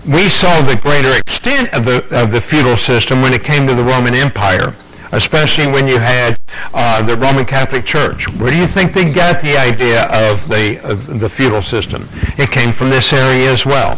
We 0.07 0.29
saw 0.29 0.61
the 0.61 0.79
greater 0.81 1.15
extent 1.15 1.73
of 1.73 1.85
the, 1.85 2.03
of 2.11 2.31
the 2.31 2.41
feudal 2.41 2.77
system 2.77 3.21
when 3.21 3.33
it 3.33 3.43
came 3.43 3.67
to 3.67 3.75
the 3.75 3.83
Roman 3.83 4.15
Empire 4.15 4.73
especially 5.11 5.67
when 5.67 5.87
you 5.87 5.99
had 5.99 6.39
uh, 6.73 7.01
the 7.01 7.15
Roman 7.17 7.45
Catholic 7.45 7.85
Church. 7.85 8.27
Where 8.35 8.51
do 8.51 8.57
you 8.57 8.67
think 8.67 8.93
they 8.93 9.11
got 9.11 9.41
the 9.41 9.57
idea 9.57 10.03
of 10.03 10.47
the, 10.47 10.79
of 10.83 11.19
the 11.19 11.29
feudal 11.29 11.61
system? 11.61 12.07
It 12.37 12.49
came 12.51 12.71
from 12.71 12.89
this 12.89 13.11
area 13.13 13.51
as 13.51 13.65
well. 13.65 13.97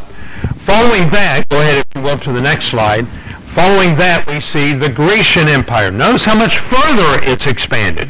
Following 0.66 1.10
that, 1.10 1.46
go 1.50 1.60
ahead 1.60 1.78
if 1.78 1.86
you 1.96 2.02
will 2.02 2.18
to 2.20 2.32
the 2.32 2.42
next 2.42 2.66
slide. 2.66 3.06
Following 3.54 3.94
that, 4.02 4.26
we 4.26 4.42
see 4.42 4.74
the 4.74 4.90
Grecian 4.90 5.48
Empire. 5.48 5.92
Notice 5.92 6.26
how 6.26 6.34
much 6.34 6.58
further 6.58 7.22
it's 7.22 7.46
expanded. 7.46 8.10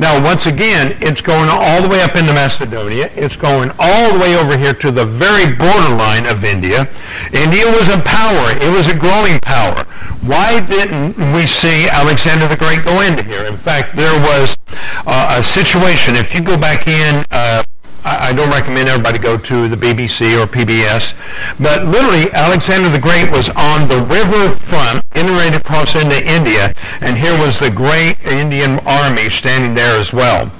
Now, 0.00 0.16
once 0.16 0.46
again, 0.46 0.96
it's 1.04 1.20
going 1.20 1.52
all 1.52 1.82
the 1.82 1.88
way 1.88 2.00
up 2.00 2.16
into 2.16 2.32
Macedonia. 2.32 3.12
It's 3.12 3.36
going 3.36 3.72
all 3.78 4.14
the 4.14 4.18
way 4.18 4.40
over 4.40 4.56
here 4.56 4.72
to 4.72 4.90
the 4.90 5.04
very 5.04 5.52
borderline 5.52 6.24
of 6.24 6.44
India. 6.44 6.88
India 7.28 7.68
was 7.68 7.92
a 7.92 8.00
power. 8.00 8.56
It 8.56 8.72
was 8.72 8.88
a 8.88 8.96
growing 8.96 9.36
power. 9.44 9.84
Why 10.24 10.64
didn't 10.64 11.12
we 11.36 11.44
see 11.44 11.84
Alexander 11.92 12.48
the 12.48 12.56
Great 12.56 12.80
go 12.82 13.04
into 13.04 13.22
here? 13.22 13.44
In 13.44 13.60
fact, 13.60 13.94
there 13.96 14.16
was 14.24 14.56
uh, 15.04 15.36
a 15.36 15.42
situation. 15.42 16.16
If 16.16 16.34
you 16.34 16.40
go 16.40 16.56
back 16.56 16.88
in 16.88 17.24
uh, 17.30 17.64
I 18.04 18.32
don't 18.32 18.50
recommend 18.50 18.88
everybody 18.88 19.18
go 19.18 19.36
to 19.36 19.68
the 19.68 19.76
BBC 19.76 20.40
or 20.40 20.46
PBS, 20.46 21.12
but 21.60 21.84
literally 21.84 22.32
Alexander 22.32 22.88
the 22.88 22.98
Great 22.98 23.30
was 23.30 23.50
on 23.50 23.88
the 23.88 24.00
river 24.08 24.54
front, 24.56 25.04
getting 25.10 25.32
ready 25.32 25.56
to 25.56 25.62
cross 25.62 25.94
into 25.94 26.16
India, 26.24 26.74
and 27.00 27.18
here 27.18 27.36
was 27.38 27.58
the 27.58 27.70
great 27.70 28.20
Indian 28.24 28.78
army 28.86 29.28
standing 29.28 29.74
there 29.74 30.00
as 30.00 30.12
well. 30.12 30.50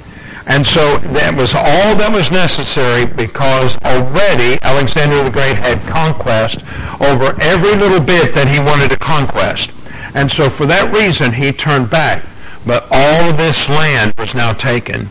And 0.46 0.66
so 0.66 0.98
that 0.98 1.34
was 1.36 1.54
all 1.54 1.94
that 1.96 2.10
was 2.12 2.30
necessary 2.30 3.06
because 3.06 3.78
already 3.84 4.58
Alexander 4.62 5.22
the 5.22 5.30
Great 5.30 5.56
had 5.56 5.80
conquest 5.88 6.60
over 7.00 7.40
every 7.40 7.76
little 7.76 8.00
bit 8.00 8.34
that 8.34 8.48
he 8.48 8.58
wanted 8.58 8.90
to 8.90 8.98
conquest. 8.98 9.70
And 10.14 10.30
so 10.30 10.50
for 10.50 10.66
that 10.66 10.92
reason, 10.92 11.32
he 11.32 11.52
turned 11.52 11.88
back. 11.88 12.24
But 12.66 12.86
all 12.90 13.30
of 13.30 13.36
this 13.36 13.68
land 13.68 14.12
was 14.18 14.34
now 14.34 14.52
taken. 14.52 15.08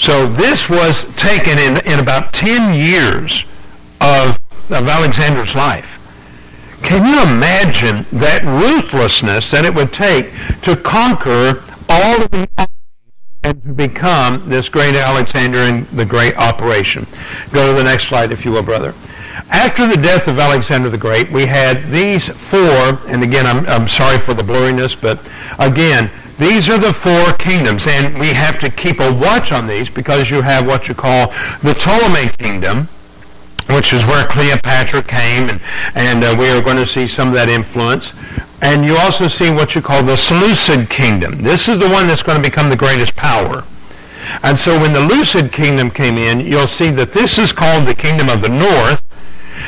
So 0.00 0.26
this 0.26 0.70
was 0.70 1.04
taken 1.16 1.58
in, 1.58 1.76
in 1.86 2.00
about 2.00 2.32
10 2.32 2.72
years 2.72 3.44
of, 4.00 4.40
of 4.70 4.88
Alexander's 4.88 5.54
life. 5.54 5.98
Can 6.82 7.04
you 7.04 7.20
imagine 7.20 8.06
that 8.18 8.40
ruthlessness 8.42 9.50
that 9.50 9.66
it 9.66 9.74
would 9.74 9.92
take 9.92 10.32
to 10.62 10.74
conquer 10.74 11.62
all 11.90 12.22
of 12.22 12.30
the 12.30 12.48
and 13.42 13.62
to 13.62 13.72
become 13.74 14.48
this 14.48 14.70
great 14.70 14.94
Alexander 14.94 15.58
and 15.58 15.86
the 15.88 16.06
great 16.06 16.34
operation? 16.38 17.06
Go 17.52 17.70
to 17.70 17.76
the 17.76 17.84
next 17.84 18.08
slide, 18.08 18.32
if 18.32 18.46
you 18.46 18.52
will, 18.52 18.62
brother. 18.62 18.94
After 19.50 19.86
the 19.86 20.00
death 20.00 20.28
of 20.28 20.38
Alexander 20.38 20.88
the 20.88 20.96
Great, 20.96 21.30
we 21.30 21.44
had 21.44 21.84
these 21.90 22.26
four, 22.26 22.98
and 23.06 23.22
again, 23.22 23.44
I'm, 23.44 23.66
I'm 23.66 23.86
sorry 23.86 24.16
for 24.16 24.32
the 24.32 24.42
blurriness, 24.42 24.98
but 24.98 25.20
again, 25.58 26.10
these 26.40 26.70
are 26.70 26.78
the 26.78 26.92
four 26.92 27.34
kingdoms, 27.34 27.86
and 27.86 28.18
we 28.18 28.28
have 28.28 28.58
to 28.60 28.70
keep 28.70 28.98
a 28.98 29.12
watch 29.12 29.52
on 29.52 29.66
these 29.66 29.90
because 29.90 30.30
you 30.30 30.40
have 30.40 30.66
what 30.66 30.88
you 30.88 30.94
call 30.94 31.26
the 31.62 31.76
Ptolemy 31.78 32.30
kingdom, 32.38 32.88
which 33.68 33.92
is 33.92 34.06
where 34.06 34.26
Cleopatra 34.26 35.02
came, 35.02 35.50
and, 35.50 35.60
and 35.94 36.24
uh, 36.24 36.34
we 36.38 36.48
are 36.48 36.62
going 36.62 36.78
to 36.78 36.86
see 36.86 37.06
some 37.06 37.28
of 37.28 37.34
that 37.34 37.50
influence. 37.50 38.14
And 38.62 38.86
you 38.86 38.96
also 38.96 39.28
see 39.28 39.50
what 39.50 39.74
you 39.74 39.82
call 39.82 40.02
the 40.02 40.16
Seleucid 40.16 40.88
kingdom. 40.88 41.42
This 41.42 41.68
is 41.68 41.78
the 41.78 41.88
one 41.88 42.06
that's 42.06 42.22
going 42.22 42.42
to 42.42 42.42
become 42.42 42.70
the 42.70 42.76
greatest 42.76 43.16
power. 43.16 43.62
And 44.42 44.58
so 44.58 44.80
when 44.80 44.94
the 44.94 45.06
Seleucid 45.06 45.52
kingdom 45.52 45.90
came 45.90 46.16
in, 46.16 46.40
you'll 46.40 46.66
see 46.66 46.90
that 46.92 47.12
this 47.12 47.36
is 47.36 47.52
called 47.52 47.86
the 47.86 47.94
kingdom 47.94 48.30
of 48.30 48.40
the 48.40 48.48
north, 48.48 49.02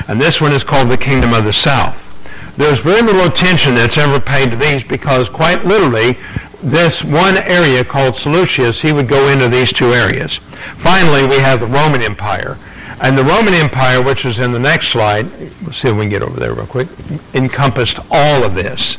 and 0.08 0.18
this 0.18 0.40
one 0.40 0.52
is 0.52 0.64
called 0.64 0.88
the 0.88 0.96
kingdom 0.96 1.34
of 1.34 1.44
the 1.44 1.52
south. 1.52 2.08
There's 2.56 2.80
very 2.80 3.02
little 3.02 3.26
attention 3.26 3.74
that's 3.74 3.96
ever 3.96 4.20
paid 4.20 4.50
to 4.50 4.56
these 4.56 4.84
because 4.84 5.28
quite 5.28 5.64
literally 5.64 6.18
this 6.62 7.02
one 7.02 7.36
area 7.38 7.84
called 7.84 8.16
Seleucus, 8.16 8.80
he 8.80 8.92
would 8.92 9.08
go 9.08 9.28
into 9.28 9.48
these 9.48 9.72
two 9.72 9.92
areas. 9.92 10.36
Finally, 10.76 11.26
we 11.26 11.38
have 11.38 11.60
the 11.60 11.66
Roman 11.66 12.02
Empire. 12.02 12.58
And 13.00 13.18
the 13.18 13.24
Roman 13.24 13.54
Empire, 13.54 14.00
which 14.00 14.24
is 14.24 14.38
in 14.38 14.52
the 14.52 14.60
next 14.60 14.88
slide, 14.88 15.26
let's 15.62 15.78
see 15.78 15.88
if 15.88 15.96
we 15.96 16.02
can 16.02 16.10
get 16.10 16.22
over 16.22 16.38
there 16.38 16.54
real 16.54 16.66
quick, 16.66 16.88
encompassed 17.34 17.98
all 18.10 18.44
of 18.44 18.54
this. 18.54 18.98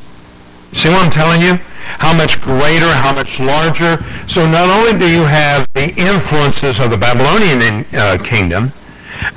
See 0.73 0.89
what 0.89 1.05
I'm 1.05 1.11
telling 1.11 1.41
you? 1.41 1.55
How 1.99 2.15
much 2.15 2.41
greater, 2.41 2.91
how 2.91 3.13
much 3.13 3.39
larger. 3.39 4.03
So 4.27 4.45
not 4.49 4.69
only 4.69 4.99
do 4.99 5.09
you 5.09 5.23
have 5.23 5.67
the 5.73 5.93
influences 5.95 6.79
of 6.79 6.89
the 6.89 6.97
Babylonian 6.97 7.85
uh, 7.93 8.17
kingdom, 8.23 8.73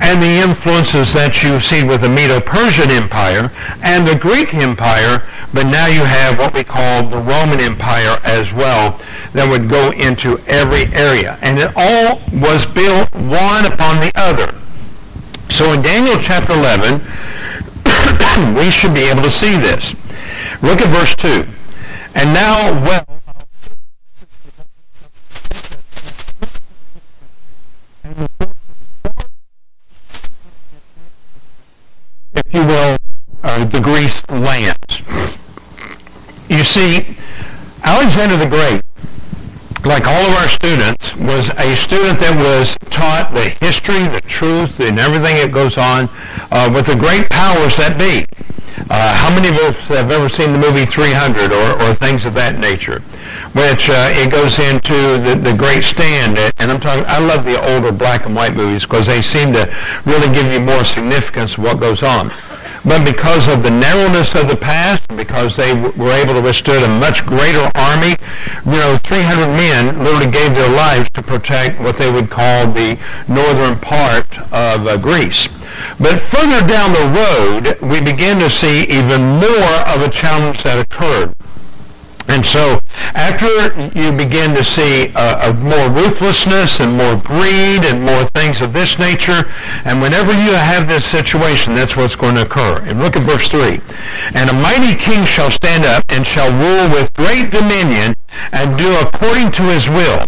and 0.01 0.21
the 0.21 0.41
influences 0.43 1.13
that 1.13 1.43
you 1.43 1.59
see 1.59 1.83
with 1.83 2.01
the 2.01 2.09
Medo-Persian 2.09 2.91
Empire 2.91 3.51
and 3.83 4.07
the 4.07 4.15
Greek 4.15 4.53
Empire, 4.53 5.23
but 5.53 5.63
now 5.63 5.87
you 5.87 6.01
have 6.03 6.37
what 6.37 6.53
we 6.53 6.63
call 6.63 7.07
the 7.07 7.17
Roman 7.17 7.59
Empire 7.59 8.19
as 8.23 8.51
well 8.51 8.99
that 9.33 9.47
would 9.49 9.69
go 9.69 9.91
into 9.91 10.39
every 10.47 10.85
area. 10.93 11.37
And 11.41 11.57
it 11.57 11.71
all 11.75 12.21
was 12.33 12.65
built 12.65 13.13
one 13.15 13.65
upon 13.65 14.01
the 14.01 14.11
other. 14.15 14.53
So 15.49 15.73
in 15.73 15.81
Daniel 15.81 16.17
chapter 16.19 16.53
11, 16.53 17.01
we 18.57 18.69
should 18.69 18.93
be 18.93 19.09
able 19.09 19.23
to 19.23 19.31
see 19.31 19.55
this. 19.57 19.95
Look 20.61 20.81
at 20.81 20.89
verse 20.89 21.15
2. 21.15 21.45
And 22.15 22.33
now, 22.33 22.71
well, 22.83 23.05
if 32.33 32.53
you 32.53 32.65
will, 32.65 32.97
uh, 33.43 33.65
the 33.65 33.79
Greece 33.79 34.27
lands. 34.29 34.76
See, 36.67 37.15
Alexander 37.81 38.35
the 38.35 38.45
Great, 38.45 38.83
like 39.85 40.05
all 40.05 40.25
of 40.27 40.35
our 40.35 40.49
students, 40.49 41.15
was 41.15 41.49
a 41.55 41.73
student 41.79 42.19
that 42.19 42.35
was 42.35 42.75
taught 42.91 43.31
the 43.33 43.55
history, 43.63 44.03
the 44.11 44.19
truth, 44.19 44.81
and 44.81 44.99
everything 44.99 45.39
that 45.39 45.49
goes 45.53 45.77
on 45.77 46.09
uh, 46.51 46.69
with 46.69 46.85
the 46.85 46.99
great 46.99 47.31
powers 47.31 47.79
that 47.79 47.95
be. 47.95 48.27
Uh, 48.91 49.15
how 49.15 49.31
many 49.31 49.47
of 49.47 49.55
us 49.63 49.87
have 49.87 50.11
ever 50.11 50.27
seen 50.27 50.51
the 50.51 50.59
movie 50.59 50.85
300 50.85 51.55
or, 51.55 51.81
or 51.81 51.93
things 51.95 52.25
of 52.25 52.35
that 52.35 52.59
nature? 52.59 52.99
Which 53.55 53.87
uh, 53.89 54.11
it 54.19 54.29
goes 54.29 54.59
into 54.59 55.23
the, 55.23 55.39
the 55.39 55.55
great 55.55 55.87
stand, 55.87 56.37
and 56.59 56.69
I'm 56.69 56.81
talking. 56.83 57.05
I 57.07 57.23
love 57.23 57.45
the 57.45 57.57
older 57.73 57.95
black 57.95 58.27
and 58.27 58.35
white 58.35 58.53
movies 58.53 58.83
because 58.83 59.07
they 59.07 59.23
seem 59.23 59.53
to 59.53 59.71
really 60.05 60.27
give 60.35 60.51
you 60.51 60.59
more 60.59 60.83
significance 60.83 61.57
of 61.57 61.63
what 61.63 61.79
goes 61.79 62.03
on. 62.03 62.29
But 62.87 63.03
because 63.03 63.49
of 63.49 63.63
the 63.63 63.69
narrowness 63.69 64.33
of 64.33 64.47
the 64.47 64.55
past, 64.55 65.09
because 65.09 65.57
they 65.57 65.73
were 65.73 66.11
able 66.11 66.35
to 66.35 66.41
withstand 66.41 66.85
a 66.85 66.99
much 66.99 67.25
greater 67.25 67.69
army, 67.75 68.15
you 68.65 68.79
know, 68.79 68.97
300 69.03 69.47
men 69.57 69.99
literally 70.01 70.31
gave 70.31 70.55
their 70.55 70.69
lives 70.73 71.09
to 71.09 71.21
protect 71.21 71.81
what 71.81 71.97
they 71.97 72.09
would 72.09 72.29
call 72.29 72.71
the 72.71 72.97
northern 73.27 73.77
part 73.77 74.39
of 74.53 74.87
uh, 74.87 74.95
Greece. 74.95 75.49
But 75.99 76.21
further 76.21 76.65
down 76.65 76.93
the 76.93 77.11
road, 77.11 77.77
we 77.81 77.99
begin 77.99 78.39
to 78.39 78.49
see 78.49 78.83
even 78.83 79.21
more 79.21 79.75
of 79.91 80.01
a 80.01 80.09
challenge 80.09 80.63
that 80.63 80.79
occurred. 80.79 81.35
And 82.29 82.45
so 82.45 82.79
after 83.17 83.49
you 83.97 84.11
begin 84.11 84.53
to 84.55 84.63
see 84.63 85.11
a, 85.15 85.49
a, 85.49 85.53
more 85.53 85.89
ruthlessness 85.89 86.79
and 86.79 86.95
more 86.95 87.17
greed 87.17 87.83
and 87.83 88.03
more 88.03 88.25
things 88.25 88.61
of 88.61 88.73
this 88.73 88.99
nature, 88.99 89.49
and 89.85 89.99
whenever 90.01 90.31
you 90.31 90.53
have 90.53 90.87
this 90.87 91.03
situation, 91.03 91.73
that's 91.73 91.97
what's 91.97 92.15
going 92.15 92.35
to 92.35 92.43
occur. 92.43 92.79
And 92.83 92.99
look 92.99 93.15
at 93.15 93.23
verse 93.23 93.49
3. 93.49 93.81
And 94.35 94.49
a 94.49 94.53
mighty 94.53 94.93
king 94.93 95.25
shall 95.25 95.49
stand 95.49 95.83
up 95.83 96.03
and 96.09 96.25
shall 96.25 96.51
rule 96.53 96.93
with 96.93 97.11
great 97.13 97.49
dominion 97.49 98.15
and 98.51 98.77
do 98.77 98.95
according 99.01 99.51
to 99.53 99.63
his 99.63 99.89
will. 99.89 100.27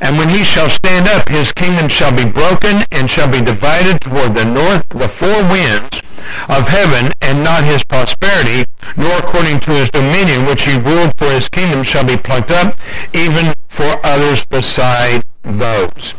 And 0.00 0.18
when 0.18 0.28
he 0.28 0.44
shall 0.44 0.68
stand 0.68 1.08
up, 1.08 1.28
his 1.28 1.52
kingdom 1.52 1.88
shall 1.88 2.14
be 2.14 2.30
broken 2.30 2.82
and 2.92 3.08
shall 3.08 3.30
be 3.30 3.40
divided 3.40 4.00
toward 4.00 4.34
the 4.34 4.44
north, 4.44 4.88
the 4.90 5.08
four 5.08 5.42
winds 5.50 6.02
of 6.48 6.68
heaven, 6.68 7.12
and 7.22 7.42
not 7.42 7.64
his 7.64 7.84
prosperity, 7.84 8.64
nor 8.96 9.18
according 9.18 9.60
to 9.60 9.70
his 9.70 9.90
dominion, 9.90 10.44
which 10.44 10.64
he 10.64 10.76
ruled 10.76 11.16
for 11.16 11.30
his 11.30 11.48
kingdom, 11.48 11.82
shall 11.82 12.04
be 12.04 12.16
plucked 12.16 12.50
up, 12.50 12.76
even 13.14 13.54
for 13.68 14.00
others 14.04 14.44
beside 14.46 15.22
those. 15.42 16.14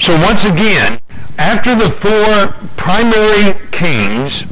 So 0.00 0.14
once 0.20 0.44
again, 0.44 0.98
after 1.38 1.74
the 1.74 1.90
four 1.90 2.54
primary 2.76 3.58
kings 3.70 4.42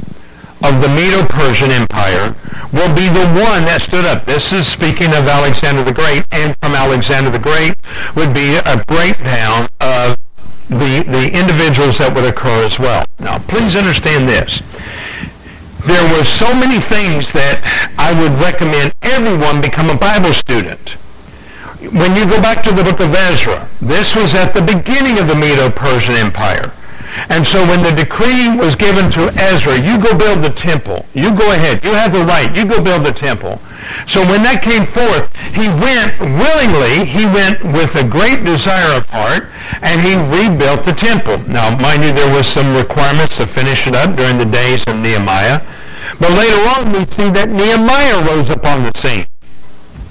of 0.63 0.81
the 0.81 0.89
Medo-Persian 0.89 1.71
Empire 1.71 2.35
will 2.71 2.93
be 2.95 3.09
the 3.09 3.27
one 3.35 3.65
that 3.65 3.81
stood 3.81 4.05
up. 4.05 4.25
This 4.25 4.53
is 4.53 4.67
speaking 4.67 5.07
of 5.07 5.27
Alexander 5.27 5.83
the 5.83 5.93
Great, 5.93 6.23
and 6.31 6.55
from 6.57 6.73
Alexander 6.73 7.29
the 7.29 7.39
Great 7.39 7.75
would 8.15 8.33
be 8.33 8.57
a 8.57 8.83
breakdown 8.85 9.69
of 9.79 10.17
the, 10.69 11.03
the 11.03 11.29
individuals 11.33 11.97
that 11.99 12.13
would 12.15 12.25
occur 12.25 12.63
as 12.63 12.79
well. 12.79 13.03
Now, 13.19 13.39
please 13.39 13.75
understand 13.75 14.27
this. 14.27 14.61
There 15.85 16.05
were 16.13 16.23
so 16.23 16.53
many 16.53 16.79
things 16.79 17.33
that 17.33 17.59
I 17.97 18.13
would 18.13 18.37
recommend 18.39 18.93
everyone 19.01 19.61
become 19.61 19.89
a 19.89 19.97
Bible 19.97 20.33
student. 20.33 20.95
When 21.91 22.15
you 22.15 22.29
go 22.29 22.39
back 22.39 22.61
to 22.63 22.71
the 22.71 22.83
book 22.83 22.99
of 23.01 23.13
Ezra, 23.13 23.67
this 23.81 24.15
was 24.15 24.35
at 24.35 24.53
the 24.53 24.61
beginning 24.61 25.17
of 25.17 25.27
the 25.27 25.35
Medo-Persian 25.35 26.15
Empire. 26.15 26.71
And 27.29 27.45
so 27.45 27.65
when 27.67 27.83
the 27.83 27.91
decree 27.91 28.49
was 28.55 28.75
given 28.75 29.11
to 29.11 29.33
Ezra, 29.37 29.79
you 29.79 29.99
go 30.01 30.17
build 30.17 30.43
the 30.43 30.53
temple. 30.55 31.05
You 31.13 31.35
go 31.35 31.51
ahead. 31.51 31.83
You 31.83 31.91
have 31.91 32.13
the 32.13 32.23
right. 32.23 32.53
You 32.55 32.65
go 32.65 32.81
build 32.81 33.05
the 33.05 33.11
temple. 33.11 33.59
So 34.07 34.23
when 34.23 34.43
that 34.43 34.63
came 34.63 34.85
forth, 34.85 35.27
he 35.51 35.67
went 35.67 36.15
willingly, 36.19 37.03
he 37.03 37.27
went 37.27 37.59
with 37.75 37.95
a 37.99 38.07
great 38.07 38.45
desire 38.45 38.95
of 38.95 39.05
heart, 39.09 39.51
and 39.83 39.99
he 39.99 40.15
rebuilt 40.15 40.85
the 40.85 40.95
temple. 40.95 41.43
Now, 41.49 41.75
mind 41.75 42.03
you, 42.03 42.13
there 42.13 42.31
was 42.31 42.47
some 42.47 42.71
requirements 42.75 43.37
to 43.37 43.45
finish 43.45 43.87
it 43.87 43.95
up 43.95 44.15
during 44.15 44.37
the 44.37 44.47
days 44.47 44.87
of 44.87 44.95
Nehemiah. 44.95 45.59
But 46.19 46.31
later 46.31 46.61
on, 46.77 46.91
we 46.93 47.03
see 47.11 47.29
that 47.35 47.49
Nehemiah 47.51 48.23
rose 48.23 48.49
upon 48.49 48.83
the 48.83 48.93
scene. 48.95 49.25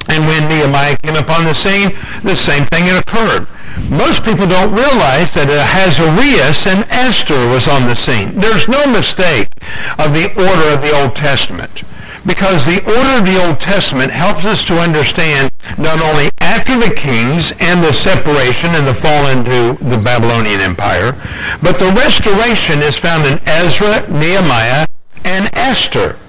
And 0.08 0.26
when 0.26 0.48
Nehemiah 0.48 0.96
came 0.98 1.16
upon 1.16 1.44
the 1.44 1.54
scene, 1.54 1.94
the 2.22 2.36
same 2.36 2.66
thing 2.66 2.86
had 2.86 3.00
occurred. 3.02 3.46
Most 3.90 4.22
people 4.24 4.46
don't 4.46 4.70
realize 4.70 5.34
that 5.34 5.50
uh, 5.50 5.66
Ahasuerus 5.66 6.66
and 6.66 6.86
Esther 6.90 7.48
was 7.50 7.66
on 7.66 7.86
the 7.86 7.98
scene. 7.98 8.38
There's 8.38 8.68
no 8.68 8.86
mistake 8.86 9.50
of 9.98 10.14
the 10.14 10.30
order 10.38 10.66
of 10.70 10.82
the 10.82 10.94
Old 10.94 11.16
Testament 11.16 11.82
because 12.26 12.66
the 12.66 12.78
order 12.84 13.18
of 13.18 13.26
the 13.26 13.40
Old 13.42 13.58
Testament 13.58 14.12
helps 14.12 14.44
us 14.44 14.62
to 14.64 14.78
understand 14.78 15.50
not 15.78 16.00
only 16.00 16.30
after 16.40 16.78
the 16.78 16.94
kings 16.94 17.52
and 17.58 17.82
the 17.82 17.92
separation 17.92 18.70
and 18.78 18.86
the 18.86 18.94
fall 18.94 19.26
into 19.26 19.82
the 19.82 19.98
Babylonian 19.98 20.60
Empire, 20.60 21.18
but 21.62 21.78
the 21.78 21.90
restoration 21.96 22.80
is 22.80 22.96
found 22.96 23.26
in 23.26 23.40
Ezra, 23.46 24.06
Nehemiah, 24.10 24.86
and 25.24 25.50
Esther. 25.56 26.19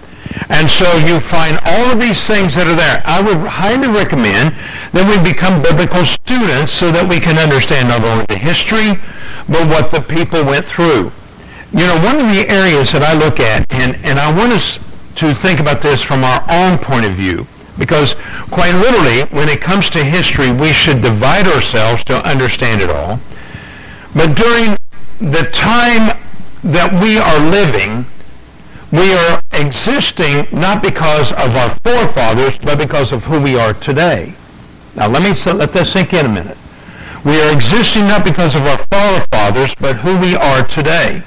And 0.49 0.69
so 0.69 0.89
you 0.97 1.19
find 1.19 1.60
all 1.65 1.91
of 1.91 1.99
these 1.99 2.25
things 2.25 2.56
that 2.56 2.67
are 2.67 2.75
there. 2.75 3.01
I 3.06 3.21
would 3.21 3.47
highly 3.47 3.88
recommend 3.88 4.56
that 4.91 5.06
we 5.06 5.21
become 5.21 5.62
biblical 5.62 6.04
students 6.06 6.73
so 6.73 6.91
that 6.91 7.08
we 7.08 7.19
can 7.19 7.38
understand 7.38 7.89
not 7.89 8.04
only 8.04 8.25
the 8.27 8.38
history, 8.38 8.97
but 9.47 9.67
what 9.67 9.91
the 9.91 10.01
people 10.01 10.43
went 10.43 10.65
through. 10.65 11.12
You 11.71 11.88
know, 11.88 11.95
one 12.04 12.19
of 12.19 12.27
the 12.27 12.49
areas 12.49 12.91
that 12.91 13.04
I 13.04 13.13
look 13.13 13.39
at, 13.39 13.65
and, 13.71 13.95
and 14.04 14.19
I 14.19 14.32
want 14.36 14.51
us 14.51 14.80
to 15.15 15.34
think 15.34 15.60
about 15.60 15.82
this 15.82 16.01
from 16.01 16.23
our 16.23 16.43
own 16.49 16.77
point 16.77 17.06
of 17.06 17.13
view, 17.13 17.47
because 17.77 18.15
quite 18.51 18.73
literally, 18.75 19.23
when 19.32 19.47
it 19.47 19.62
comes 19.62 19.89
to 19.91 20.04
history, 20.04 20.51
we 20.51 20.73
should 20.73 21.01
divide 21.01 21.47
ourselves 21.47 22.04
to 22.06 22.27
understand 22.27 22.82
it 22.82 22.89
all. 22.89 23.19
But 24.13 24.36
during 24.36 24.75
the 25.19 25.47
time 25.54 26.17
that 26.63 26.91
we 27.01 27.17
are 27.17 27.39
living, 27.39 28.06
we 28.91 29.13
are 29.13 29.40
existing 29.53 30.47
not 30.51 30.81
because 30.81 31.31
of 31.33 31.55
our 31.55 31.69
forefathers, 31.69 32.57
but 32.59 32.77
because 32.77 33.11
of 33.11 33.25
who 33.25 33.41
we 33.41 33.55
are 33.57 33.73
today. 33.73 34.33
Now 34.95 35.07
let 35.07 35.23
me 35.23 35.29
let 35.53 35.73
that 35.73 35.87
sink 35.87 36.13
in 36.13 36.25
a 36.25 36.29
minute. 36.29 36.57
We 37.23 37.39
are 37.39 37.53
existing 37.53 38.07
not 38.07 38.25
because 38.25 38.55
of 38.55 38.63
our 38.63 38.77
forefathers, 38.77 39.75
but 39.75 39.97
who 39.97 40.17
we 40.19 40.35
are 40.35 40.63
today. 40.63 41.23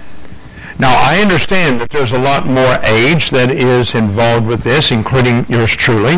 Now 0.78 0.96
I 1.00 1.20
understand 1.22 1.80
that 1.80 1.90
there's 1.90 2.12
a 2.12 2.18
lot 2.18 2.46
more 2.46 2.76
age 2.82 3.30
that 3.30 3.50
is 3.50 3.94
involved 3.94 4.46
with 4.46 4.62
this, 4.62 4.90
including 4.90 5.46
yours 5.48 5.70
truly. 5.70 6.16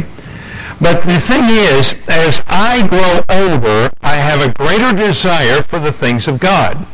But 0.81 1.03
the 1.03 1.21
thing 1.21 1.45
is, 1.45 1.95
as 2.09 2.43
I 2.47 2.87
grow 2.87 3.25
older, 3.29 3.91
I 4.03 4.17
have 4.17 4.41
a 4.41 4.53
greater 4.53 4.97
desire 4.97 5.63
for 5.63 5.79
the 5.79 5.93
things 5.93 6.27
of 6.27 6.41
God. 6.41 6.87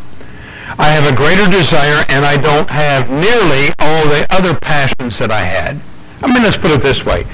I 0.78 0.88
have 0.88 1.12
a 1.12 1.16
greater 1.16 1.50
desire 1.50 2.04
and 2.08 2.24
I 2.24 2.36
don't 2.36 2.68
have 2.70 3.10
nearly 3.10 3.68
all 3.78 4.08
the 4.08 4.26
other 4.30 4.54
passions 4.54 5.18
that 5.18 5.30
I 5.30 5.44
had. 5.44 5.80
I 6.22 6.32
mean, 6.32 6.42
let's 6.42 6.56
put 6.56 6.70
it 6.70 6.80
this 6.80 7.04
way. 7.04 7.26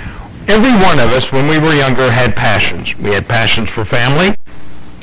Every 0.49 0.73
one 0.73 0.99
of 0.99 1.11
us, 1.13 1.31
when 1.31 1.47
we 1.47 1.59
were 1.59 1.75
younger, 1.75 2.11
had 2.11 2.35
passions. 2.35 2.97
We 2.97 3.11
had 3.11 3.29
passions 3.29 3.71
for 3.71 3.85
family, 3.85 4.37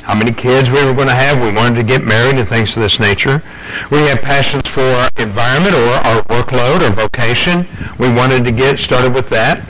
how 0.02 0.14
many 0.14 0.32
kids 0.32 0.70
we 0.70 0.84
were 0.84 0.92
going 0.92 1.08
to 1.08 1.14
have. 1.14 1.40
We 1.40 1.52
wanted 1.52 1.76
to 1.76 1.84
get 1.84 2.04
married 2.04 2.36
and 2.36 2.48
things 2.48 2.76
of 2.76 2.82
this 2.82 2.98
nature. 2.98 3.42
We 3.90 3.98
had 3.98 4.20
passions 4.20 4.68
for 4.68 4.82
our 4.82 5.08
environment 5.16 5.74
or 5.74 5.88
our 6.04 6.22
workload 6.24 6.86
or 6.86 6.92
vocation. 6.92 7.66
We 7.98 8.12
wanted 8.12 8.44
to 8.44 8.52
get 8.52 8.78
started 8.78 9.14
with 9.14 9.28
that 9.30 9.62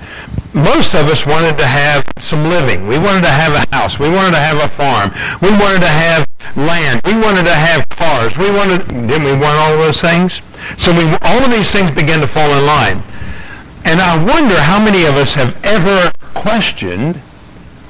most 0.57 0.95
of 0.95 1.07
us 1.09 1.27
wanted 1.27 1.59
to 1.59 1.67
have 1.67 2.07
some 2.19 2.45
living. 2.45 2.87
We 2.87 2.99
wanted 2.99 3.23
to 3.25 3.31
have 3.31 3.53
a 3.53 3.77
house. 3.77 3.99
We 3.99 4.09
wanted 4.09 4.33
to 4.33 4.41
have 4.41 4.57
a 4.57 4.69
farm. 4.69 5.13
We 5.43 5.51
wanted 5.51 5.83
to 5.83 5.89
have 5.89 6.26
land. 6.55 7.01
We 7.05 7.15
wanted 7.15 7.45
to 7.45 7.55
have 7.55 7.89
cars. 7.89 8.37
We 8.37 8.51
wanted, 8.51 8.87
didn't 8.87 9.25
we 9.25 9.33
want 9.33 9.59
all 9.59 9.73
of 9.75 9.79
those 9.79 10.01
things? 10.01 10.41
So 10.79 10.93
we, 10.93 11.05
all 11.23 11.43
of 11.43 11.51
these 11.51 11.71
things 11.71 11.91
began 11.91 12.21
to 12.21 12.27
fall 12.27 12.51
in 12.55 12.67
line. 12.67 13.03
And 13.85 14.01
I 14.01 14.17
wonder 14.19 14.61
how 14.61 14.83
many 14.83 15.05
of 15.07 15.15
us 15.15 15.35
have 15.35 15.59
ever 15.65 16.13
questioned, 16.35 17.17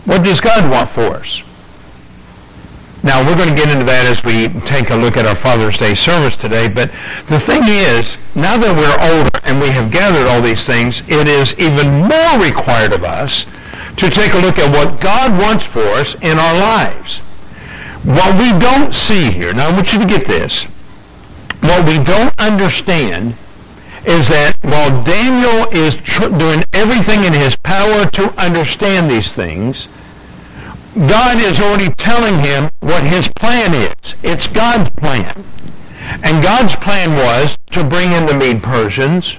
what 0.04 0.22
does 0.22 0.40
God 0.40 0.70
want 0.70 0.90
for 0.90 1.16
us? 1.16 1.42
Now, 3.02 3.24
we're 3.24 3.36
going 3.36 3.48
to 3.48 3.54
get 3.54 3.70
into 3.70 3.84
that 3.86 4.04
as 4.10 4.24
we 4.24 4.48
take 4.66 4.90
a 4.90 4.96
look 4.96 5.16
at 5.16 5.26
our 5.26 5.34
Father's 5.34 5.78
Day 5.78 5.94
service 5.94 6.36
today, 6.36 6.66
but 6.66 6.90
the 7.28 7.38
thing 7.38 7.62
is, 7.64 8.18
now 8.34 8.58
that 8.58 8.74
we're 8.74 8.98
older 8.98 9.30
and 9.46 9.62
we 9.62 9.70
have 9.70 9.92
gathered 9.92 10.26
all 10.26 10.42
these 10.42 10.66
things, 10.66 11.02
it 11.06 11.28
is 11.28 11.54
even 11.54 12.02
more 12.02 12.34
required 12.42 12.92
of 12.92 13.04
us 13.04 13.46
to 13.96 14.10
take 14.10 14.34
a 14.34 14.38
look 14.42 14.58
at 14.58 14.74
what 14.74 15.00
God 15.00 15.38
wants 15.40 15.64
for 15.64 15.86
us 15.96 16.14
in 16.20 16.38
our 16.38 16.54
lives. 16.58 17.22
What 18.06 18.38
we 18.38 18.56
don't 18.60 18.94
see 18.94 19.32
here, 19.32 19.52
now 19.52 19.68
I 19.68 19.72
want 19.72 19.92
you 19.92 19.98
to 19.98 20.06
get 20.06 20.26
this, 20.26 20.62
what 21.60 21.84
we 21.88 22.02
don't 22.04 22.32
understand 22.38 23.34
is 24.06 24.28
that 24.28 24.56
while 24.62 25.02
Daniel 25.02 25.66
is 25.72 25.96
tr- 25.96 26.28
doing 26.28 26.62
everything 26.72 27.24
in 27.24 27.32
his 27.32 27.56
power 27.56 28.06
to 28.10 28.32
understand 28.40 29.10
these 29.10 29.32
things, 29.32 29.88
God 30.94 31.42
is 31.42 31.60
already 31.60 31.92
telling 31.94 32.38
him 32.38 32.70
what 32.78 33.02
his 33.02 33.26
plan 33.26 33.74
is. 33.74 34.14
It's 34.22 34.46
God's 34.46 34.90
plan. 34.90 35.44
And 36.22 36.42
God's 36.44 36.76
plan 36.76 37.10
was 37.12 37.58
to 37.72 37.82
bring 37.82 38.12
in 38.12 38.26
the 38.26 38.34
Mede 38.34 38.62
Persians. 38.62 39.36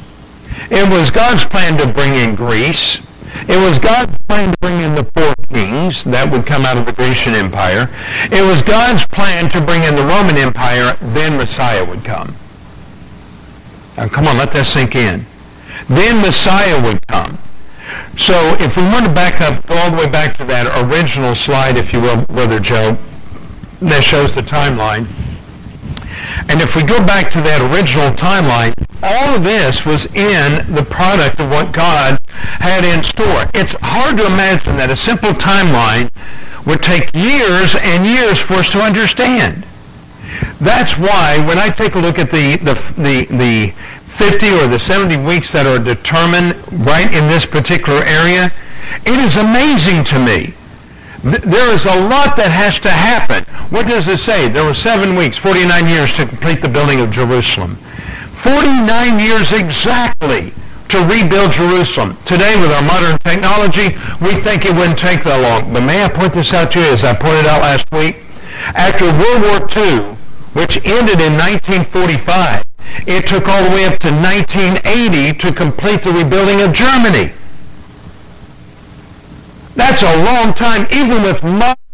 It 0.70 0.90
was 0.92 1.10
God's 1.10 1.46
plan 1.46 1.78
to 1.78 1.88
bring 1.88 2.16
in 2.16 2.36
Greece. 2.36 3.00
It 3.48 3.58
was 3.58 3.78
God's 3.80 4.18
plan 4.28 4.52
to 4.52 4.58
bring 4.60 4.82
in 4.82 4.96
the 4.96 5.04
four 5.16 5.34
kings 5.54 6.04
that 6.06 6.32
would 6.32 6.46
come 6.46 6.66
out 6.66 6.78
of 6.78 6.86
the 6.86 6.94
Grecian 6.94 7.34
Empire. 7.34 7.90
It 8.32 8.42
was 8.42 8.62
God's 8.62 9.06
plan 9.08 9.50
to 9.52 9.62
bring 9.62 9.84
in 9.84 9.96
the 9.96 10.06
Roman 10.06 10.38
Empire. 10.38 10.98
Then 11.02 11.38
Messiah 11.38 11.86
would 11.86 12.04
come. 12.04 12.36
Now 13.96 14.08
come 14.08 14.28
on, 14.28 14.38
let 14.38 14.52
that 14.54 14.66
sink 14.66 14.96
in. 14.96 15.26
Then 15.88 16.22
Messiah 16.22 16.82
would 16.84 17.06
come. 17.08 17.38
So 18.18 18.34
if 18.60 18.76
we 18.76 18.84
want 18.84 19.06
to 19.06 19.14
back 19.14 19.42
up, 19.42 19.64
all 19.70 19.92
the 19.92 19.98
way 19.98 20.10
back 20.10 20.36
to 20.38 20.46
that 20.46 20.68
original 20.90 21.36
slide, 21.36 21.78
if 21.78 21.94
you 21.94 22.02
will, 22.02 22.26
Brother 22.26 22.60
Joe, 22.60 22.98
that 23.82 24.04
shows 24.04 24.36
the 24.36 24.42
timeline. 24.42 25.06
And 26.50 26.62
if 26.62 26.76
we 26.76 26.84
go 26.84 26.98
back 27.06 27.30
to 27.32 27.42
that 27.42 27.62
original 27.62 28.10
timeline, 28.18 28.74
all 29.04 29.36
of 29.36 29.44
this 29.44 29.86
was 29.86 30.06
in 30.08 30.74
the 30.74 30.84
product 30.84 31.40
of 31.40 31.50
what 31.50 31.72
God 31.72 32.20
had 32.60 32.86
in 32.86 33.04
store. 33.04 33.50
It's 33.54 33.76
hard 33.82 34.18
to 34.18 34.26
imagine 34.26 34.78
that 34.78 34.92
a 34.92 34.96
simple 34.96 35.32
timeline 35.32 36.10
would 36.66 36.84
take 36.84 37.14
years 37.16 37.76
and 37.80 38.06
years 38.06 38.40
for 38.40 38.56
us 38.56 38.70
to 38.72 38.80
understand. 38.80 39.66
That's 40.60 40.98
why 40.98 41.40
when 41.48 41.58
I 41.58 41.70
take 41.70 41.96
a 41.96 42.00
look 42.00 42.20
at 42.20 42.30
the, 42.30 42.58
the, 42.58 42.76
the, 43.00 43.26
the 43.32 43.74
50 44.06 44.48
or 44.60 44.68
the 44.68 44.80
70 44.80 45.18
weeks 45.26 45.52
that 45.54 45.66
are 45.66 45.80
determined 45.80 46.58
right 46.86 47.08
in 47.14 47.28
this 47.28 47.46
particular 47.46 48.04
area, 48.04 48.52
it 49.06 49.20
is 49.22 49.38
amazing 49.38 50.04
to 50.12 50.20
me. 50.20 50.54
There 51.24 51.74
is 51.74 51.86
a 51.86 52.08
lot 52.08 52.38
that 52.38 52.52
has 52.52 52.80
to 52.82 52.90
happen. 52.90 53.44
What 53.70 53.88
does 53.88 54.08
it 54.08 54.20
say? 54.20 54.48
There 54.48 54.66
were 54.66 54.74
seven 54.74 55.16
weeks, 55.16 55.38
49 55.38 55.88
years 55.88 56.16
to 56.18 56.26
complete 56.26 56.62
the 56.62 56.70
building 56.70 57.00
of 57.00 57.12
Jerusalem. 57.12 57.76
49 58.38 59.20
years 59.20 59.52
exactly 59.52 60.54
to 60.90 60.98
rebuild 61.06 61.52
Jerusalem. 61.52 62.18
Today, 62.26 62.56
with 62.60 62.72
our 62.72 62.84
modern 62.84 63.18
technology, 63.20 63.96
we 64.22 64.40
think 64.40 64.66
it 64.66 64.76
wouldn't 64.76 64.98
take 64.98 65.24
that 65.24 65.40
long. 65.42 65.74
But 65.74 65.84
may 65.84 66.04
I 66.04 66.10
point 66.10 66.34
this 66.34 66.54
out 66.54 66.72
to 66.72 66.80
you, 66.80 66.86
as 66.92 67.04
I 67.04 67.14
pointed 67.14 67.46
out 67.46 67.62
last 67.62 67.92
week? 67.92 68.24
After 68.74 69.06
World 69.06 69.42
War 69.44 69.60
II, 69.68 70.16
which 70.56 70.78
ended 70.88 71.20
in 71.22 71.36
1945, 71.36 72.64
it 73.06 73.28
took 73.28 73.48
all 73.48 73.64
the 73.64 73.70
way 73.70 73.86
up 73.86 74.00
to 74.00 74.12
1980 74.12 75.38
to 75.40 75.54
complete 75.54 76.02
the 76.02 76.14
rebuilding 76.14 76.62
of 76.62 76.74
Germany. 76.74 77.34
That's 79.76 80.02
a 80.02 80.24
long 80.26 80.54
time, 80.54 80.88
even 80.92 81.22
with 81.22 81.44
modern 81.44 81.87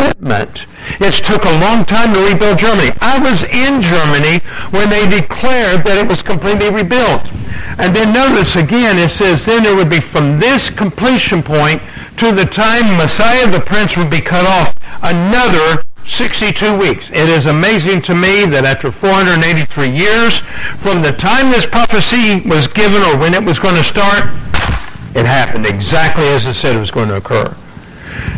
equipment. 0.00 0.66
It 0.98 1.12
took 1.12 1.44
a 1.44 1.60
long 1.60 1.84
time 1.84 2.14
to 2.14 2.20
rebuild 2.20 2.58
Germany. 2.58 2.90
I 3.00 3.20
was 3.20 3.44
in 3.44 3.82
Germany 3.82 4.40
when 4.72 4.88
they 4.88 5.04
declared 5.04 5.84
that 5.84 6.00
it 6.00 6.08
was 6.08 6.22
completely 6.22 6.70
rebuilt. 6.70 7.28
And 7.76 7.94
then 7.94 8.12
notice 8.12 8.56
again, 8.56 8.98
it 8.98 9.10
says 9.10 9.44
then 9.44 9.66
it 9.66 9.74
would 9.76 9.90
be 9.90 10.00
from 10.00 10.40
this 10.40 10.70
completion 10.70 11.42
point 11.42 11.82
to 12.16 12.32
the 12.32 12.44
time 12.44 12.96
Messiah 12.96 13.48
the 13.50 13.60
Prince 13.60 13.96
would 13.96 14.10
be 14.10 14.20
cut 14.20 14.46
off, 14.46 14.74
another 15.02 15.84
62 16.06 16.76
weeks. 16.76 17.10
It 17.10 17.28
is 17.28 17.46
amazing 17.46 18.02
to 18.02 18.14
me 18.14 18.44
that 18.46 18.64
after 18.64 18.90
483 18.90 19.88
years 19.88 20.40
from 20.80 21.02
the 21.02 21.12
time 21.12 21.52
this 21.52 21.66
prophecy 21.66 22.40
was 22.48 22.66
given 22.66 23.02
or 23.02 23.16
when 23.16 23.34
it 23.34 23.44
was 23.44 23.58
going 23.58 23.76
to 23.76 23.84
start, 23.84 24.32
it 25.14 25.26
happened 25.26 25.66
exactly 25.66 26.26
as 26.28 26.46
it 26.46 26.54
said 26.54 26.76
it 26.76 26.80
was 26.80 26.90
going 26.90 27.08
to 27.08 27.16
occur. 27.16 27.54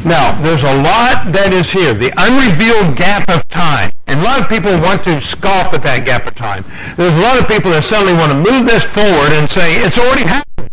Now, 0.04 0.34
there's 0.42 0.62
a 0.62 0.82
lot 0.82 1.30
that 1.30 1.52
is 1.52 1.70
here, 1.70 1.94
the 1.94 2.10
unrevealed 2.18 2.96
gap 2.96 3.28
of 3.30 3.46
time. 3.48 3.92
And 4.08 4.18
a 4.18 4.22
lot 4.24 4.42
of 4.42 4.48
people 4.48 4.72
want 4.80 5.04
to 5.04 5.20
scoff 5.20 5.72
at 5.72 5.82
that 5.84 6.04
gap 6.04 6.26
of 6.26 6.34
time. 6.34 6.64
There's 6.96 7.14
a 7.14 7.22
lot 7.22 7.40
of 7.40 7.46
people 7.46 7.70
that 7.70 7.84
suddenly 7.84 8.14
want 8.14 8.32
to 8.32 8.38
move 8.38 8.66
this 8.66 8.82
forward 8.82 9.30
and 9.30 9.48
say, 9.48 9.76
it's 9.78 9.96
already 9.96 10.26
happened. 10.26 10.70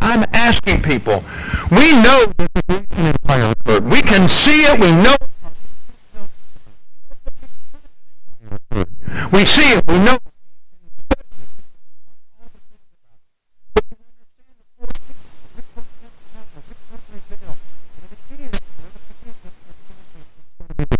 I'm 0.00 0.24
asking 0.32 0.82
people. 0.82 1.24
We 1.72 1.92
know. 1.92 2.32
We 3.82 4.00
can 4.02 4.28
see 4.28 4.62
it. 4.62 4.78
We 4.78 4.92
know. 4.92 5.16
We 9.32 9.44
see 9.44 9.74
it. 9.74 9.84
We 9.88 9.98
know. 9.98 10.18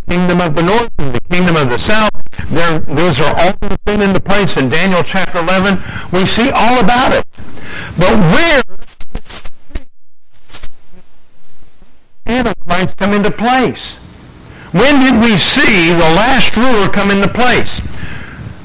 Kingdom 0.09 0.41
of 0.41 0.55
the 0.55 0.63
north 0.63 0.91
and 0.99 1.15
the 1.15 1.21
kingdom 1.31 1.57
of 1.57 1.69
the 1.69 1.79
south. 1.79 2.11
There, 2.49 2.79
those 2.81 3.21
are 3.21 3.35
all 3.39 3.53
put 3.61 4.01
into 4.01 4.21
place 4.21 4.57
in 4.57 4.69
Daniel 4.69 5.03
chapter 5.03 5.39
11. 5.39 5.79
We 6.13 6.27
see 6.27 6.51
all 6.51 6.81
about 6.81 7.13
it. 7.13 7.27
But 7.99 8.17
where 8.33 8.63
Antichrist 12.27 12.97
come 12.97 13.13
into 13.13 13.31
place? 13.31 13.97
When 14.73 15.01
did 15.01 15.21
we 15.21 15.37
see 15.39 15.93
the 15.93 16.13
last 16.17 16.57
ruler 16.57 16.89
come 16.89 17.11
into 17.11 17.29
place? 17.29 17.81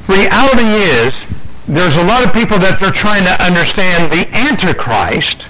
Reality 0.08 0.68
is, 0.68 1.26
there's 1.68 1.96
a 1.96 2.04
lot 2.04 2.26
of 2.26 2.34
people 2.34 2.60
that 2.60 2.78
they're 2.80 2.92
trying 2.92 3.24
to 3.24 3.44
understand 3.44 4.12
the 4.12 4.28
Antichrist, 4.36 5.48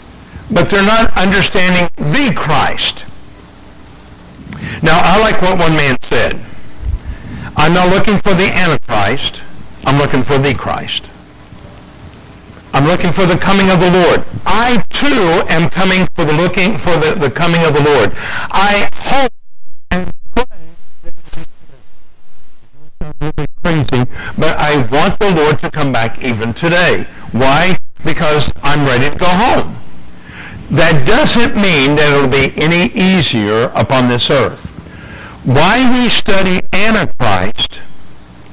but 0.52 0.70
they're 0.70 0.86
not 0.86 1.16
understanding 1.18 1.90
the 1.98 2.34
Christ. 2.36 3.06
Now, 4.84 5.00
I 5.02 5.17
like 5.22 5.41
what 5.41 5.58
one 5.58 5.78
man 5.78 5.96
said. 6.02 6.39
I'm 7.56 7.74
not 7.74 7.89
looking 7.89 8.17
for 8.17 8.34
the 8.34 8.52
Antichrist. 8.54 9.41
I'm 9.86 9.98
looking 9.98 10.24
for 10.24 10.38
the 10.38 10.54
Christ. 10.54 11.10
I'm 12.74 12.86
looking 12.86 13.13
for 13.13 13.26
the 13.26 13.38
coming 13.38 13.69
of 13.69 13.80
the 13.80 13.89
Lord. 13.89 14.26
I 14.46 14.84
too 14.89 15.48
am 15.48 15.69
coming 15.69 16.06
for 16.15 16.26
the 16.26 16.34
looking 16.34 16.78
for 16.78 16.98
the, 16.98 17.15
the 17.15 17.32
coming 17.32 17.63
of 17.63 17.74
the 17.74 17.82
Lord. 17.82 18.12
I 18.15 18.89
hope 18.93 19.32
and 19.91 20.13
pray 20.36 20.46
crazy, 23.63 24.04
but 24.38 24.58
I 24.60 24.86
want 24.91 25.17
the 25.19 25.32
Lord 25.34 25.60
to 25.60 25.72
come 25.72 25.93
back 25.93 26.24
even 26.26 26.54
today. 26.54 27.04
Why? 27.32 27.78
Because 28.04 28.52
I'm 28.63 28.86
ready 28.86 29.10
to 29.10 29.17
go 29.17 29.28
home. 29.28 29.78
That 30.72 31.06
doesn't 31.08 31.56
mean 31.56 31.96
that 31.96 32.12
it'll 32.15 32.28
be 32.28 32.52
any 32.62 32.91
easier 32.93 33.72
upon 33.76 34.10
this 34.10 34.30
earth. 34.30 34.62
Why 35.46 35.92
we 35.92 36.08
study 36.08 36.62
Antichrist 36.72 37.82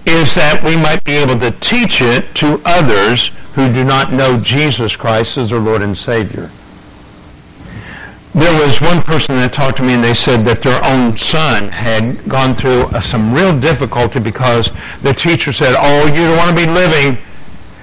is 0.06 0.34
that 0.34 0.64
we 0.64 0.76
might 0.76 1.04
be 1.04 1.12
able 1.12 1.38
to 1.38 1.52
teach 1.60 2.02
it 2.02 2.34
to 2.36 2.60
others 2.64 3.28
who 3.54 3.72
do 3.72 3.84
not 3.84 4.12
know 4.12 4.40
Jesus 4.40 4.96
Christ 4.96 5.38
as 5.38 5.50
their 5.50 5.60
Lord 5.60 5.82
and 5.82 5.96
Savior. 5.96 6.50
There 8.34 8.66
was 8.66 8.80
one 8.80 9.02
person 9.02 9.36
that 9.36 9.52
talked 9.52 9.76
to 9.76 9.84
me 9.84 9.94
and 9.94 10.02
they 10.02 10.14
said 10.14 10.44
that 10.46 10.62
their 10.62 10.84
own 10.84 11.16
son 11.16 11.68
had 11.68 12.28
gone 12.28 12.56
through 12.56 12.82
uh, 12.86 13.00
some 13.00 13.32
real 13.32 13.58
difficulty 13.58 14.18
because 14.18 14.70
the 15.02 15.14
teacher 15.14 15.52
said, 15.52 15.76
oh, 15.78 16.06
you 16.06 16.26
don't 16.26 16.38
want 16.38 16.56
to 16.58 16.66
be 16.66 16.70
living, 16.70 17.22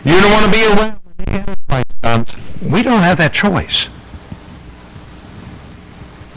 you 0.03 0.19
don't 0.19 0.31
want 0.33 0.45
to 0.45 0.51
be 0.51 0.65
around 0.65 0.99
when 1.03 1.15
the 1.17 1.31
Antichrist 1.31 2.01
comes. 2.01 2.35
We 2.61 2.83
don't 2.83 3.03
have 3.03 3.17
that 3.19 3.31
choice. 3.31 3.87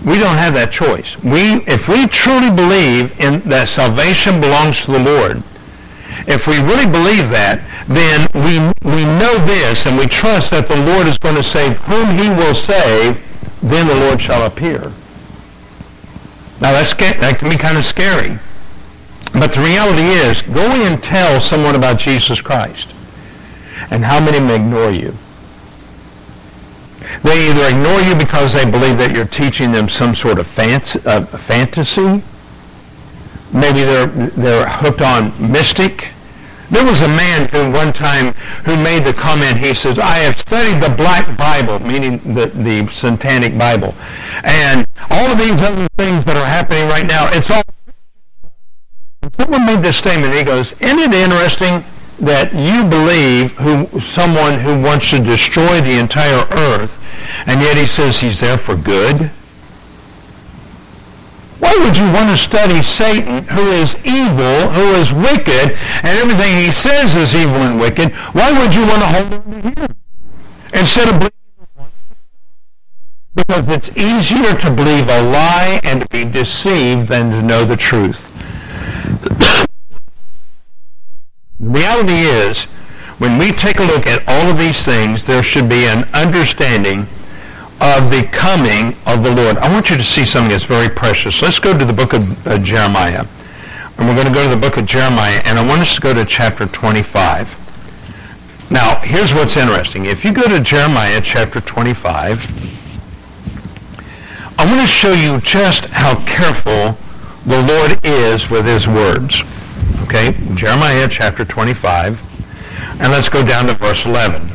We 0.05 0.17
don't 0.17 0.37
have 0.37 0.55
that 0.55 0.73
choice. 0.73 1.21
We, 1.23 1.61
if 1.69 1.89
we 1.89 2.07
truly 2.07 2.49
believe 2.49 3.13
in 3.21 3.41
that 3.51 3.69
salvation 3.69 4.41
belongs 4.41 4.81
to 4.87 4.93
the 4.93 4.99
Lord, 4.99 5.43
if 6.27 6.47
we 6.47 6.57
really 6.61 6.89
believe 6.89 7.29
that, 7.31 7.61
then 7.85 8.29
we, 8.33 8.61
we 8.81 9.05
know 9.05 9.37
this 9.45 9.85
and 9.85 9.99
we 9.99 10.07
trust 10.07 10.53
that 10.53 10.69
the 10.69 10.81
Lord 10.89 11.07
is 11.07 11.19
going 11.19 11.37
to 11.37 11.43
save 11.43 11.77
whom 11.85 12.17
he 12.17 12.31
will 12.31 12.55
save, 12.55 13.21
then 13.61 13.89
the 13.89 13.95
Lord 13.95 14.21
shall 14.21 14.47
appear. 14.47 14.93
Now 16.61 16.73
that's, 16.73 16.95
that 16.95 17.37
can 17.39 17.51
be 17.51 17.57
kind 17.57 17.77
of 17.77 17.85
scary. 17.85 18.39
But 19.33 19.55
the 19.55 19.61
reality 19.61 20.03
is, 20.03 20.43
go 20.43 20.65
and 20.65 21.03
tell 21.03 21.41
someone 21.41 21.75
about 21.75 21.99
Jesus 21.99 22.41
Christ. 22.41 22.95
And 23.91 24.05
how 24.05 24.21
many 24.25 24.41
may 24.41 24.57
ignore 24.57 24.91
you? 24.91 25.15
They 27.23 27.51
either 27.51 27.69
ignore 27.69 28.01
you 28.01 28.15
because 28.15 28.53
they 28.53 28.65
believe 28.65 28.97
that 28.99 29.15
you're 29.15 29.27
teaching 29.27 29.73
them 29.73 29.89
some 29.89 30.15
sort 30.15 30.39
of 30.39 30.47
uh, 30.59 31.25
fantasy. 31.27 32.23
Maybe 33.53 33.83
they're, 33.83 34.07
they're 34.07 34.69
hooked 34.69 35.03
on 35.03 35.33
mystic. 35.53 36.09
There 36.71 36.85
was 36.85 37.01
a 37.01 37.09
man 37.09 37.49
who 37.49 37.71
one 37.73 37.93
time 37.93 38.33
who 38.65 38.77
made 38.77 39.05
the 39.05 39.13
comment, 39.13 39.59
he 39.59 39.75
says, 39.75 39.99
I 39.99 40.19
have 40.19 40.39
studied 40.39 40.81
the 40.81 40.95
black 40.95 41.37
Bible, 41.37 41.81
meaning 41.81 42.19
the, 42.19 42.47
the 42.47 42.87
satanic 42.93 43.59
Bible. 43.59 43.95
And 44.45 44.87
all 45.11 45.33
of 45.33 45.39
these 45.39 45.61
other 45.61 45.89
things 45.99 46.25
that 46.25 46.37
are 46.37 46.47
happening 46.47 46.87
right 46.89 47.07
now, 47.07 47.29
it's 47.33 47.51
all... 47.51 47.63
Someone 49.39 49.67
made 49.67 49.83
this 49.83 49.97
statement. 49.97 50.33
He 50.33 50.45
goes, 50.45 50.73
isn't 50.81 50.99
it 50.99 51.13
interesting 51.13 51.85
that 52.21 52.53
you 52.53 52.85
believe 52.89 53.57
who 53.57 53.89
someone 54.01 54.61
who 54.61 54.81
wants 54.81 55.11
to 55.11 55.19
destroy 55.19 55.81
the 55.81 55.99
entire 55.99 56.47
earth, 56.51 57.01
and 57.47 57.61
yet 57.61 57.77
he 57.77 57.87
says 57.87 58.21
he's 58.21 58.41
there 58.41 58.59
for 58.59 58.77
good? 58.77 59.31
Why 61.61 61.77
would 61.81 61.97
you 61.97 62.11
want 62.13 62.31
to 62.31 62.37
study 62.37 62.83
Satan, 62.83 63.45
who 63.45 63.73
is 63.73 63.97
evil, 64.05 64.73
who 64.73 64.95
is 64.97 65.13
wicked, 65.13 65.77
and 66.03 66.13
everything 66.19 66.57
he 66.57 66.71
says 66.73 67.15
is 67.15 67.35
evil 67.35 67.57
and 67.57 67.79
wicked? 67.79 68.13
Why 68.33 68.53
would 68.59 68.75
you 68.75 68.83
want 68.87 69.03
to 69.03 69.09
hold 69.09 69.35
on 69.35 69.51
to 69.51 69.83
him 69.83 69.97
instead 70.73 71.09
of 71.09 71.21
believing 71.21 71.31
because 73.35 73.69
it's 73.69 73.89
easier 73.97 74.55
to 74.55 74.71
believe 74.71 75.09
a 75.09 75.23
lie 75.23 75.81
and 75.85 76.03
to 76.03 76.09
be 76.09 76.25
deceived 76.25 77.09
than 77.09 77.31
to 77.31 77.43
know 77.43 77.65
the 77.65 77.77
truth. 77.77 78.27
the 79.23 79.69
reality 81.61 82.15
is, 82.15 82.65
when 83.19 83.39
we 83.39 83.53
take 83.53 83.79
a 83.79 83.85
look 83.85 84.07
at 84.07 84.25
all 84.27 84.51
of 84.51 84.59
these 84.59 84.83
things, 84.83 85.27
there 85.27 85.43
should 85.43 85.69
be 85.69 85.85
an 85.85 86.05
understanding 86.15 87.07
of 87.81 88.11
the 88.11 88.29
coming 88.33 88.97
of 89.07 89.23
the 89.23 89.31
Lord. 89.31 89.59
I 89.59 89.73
want 89.73 89.91
you 89.91 89.97
to 89.97 90.05
see 90.05 90.25
something 90.25 90.51
that's 90.51 90.65
very 90.65 90.89
precious. 90.89 91.43
Let's 91.43 91.59
go 91.59 91.77
to 91.77 91.85
the 91.85 91.93
book 91.93 92.13
of 92.13 92.47
uh, 92.47 92.59
Jeremiah. 92.59 93.27
And 93.97 94.09
we're 94.09 94.15
going 94.15 94.29
to 94.29 94.33
go 94.33 94.43
to 94.43 94.55
the 94.55 94.61
book 94.61 94.79
of 94.79 94.87
Jeremiah, 94.87 95.41
and 95.45 95.59
I 95.59 95.67
want 95.67 95.83
us 95.83 95.95
to 95.97 96.01
go 96.01 96.15
to 96.15 96.25
chapter 96.25 96.67
25. 96.67 98.69
Now, 98.71 99.01
here's 99.01 99.35
what's 99.35 99.57
interesting. 99.57 100.07
If 100.07 100.25
you 100.25 100.33
go 100.33 100.43
to 100.43 100.61
Jeremiah 100.61 101.21
chapter 101.23 101.61
25, 101.61 102.79
I 104.59 104.65
want 104.65 104.81
to 104.81 104.87
show 104.87 105.13
you 105.13 105.41
just 105.41 105.87
how 105.87 106.25
careful 106.25 106.97
the 107.45 107.63
Lord 107.67 107.99
is 108.05 108.51
with 108.51 108.65
his 108.65 108.87
words. 108.87 109.43
Okay, 110.13 110.37
Jeremiah 110.57 111.07
chapter 111.09 111.45
25, 111.45 112.21
and 113.01 113.13
let's 113.13 113.29
go 113.29 113.47
down 113.47 113.69
to 113.69 113.75
verse 113.75 114.05
11. 114.05 114.51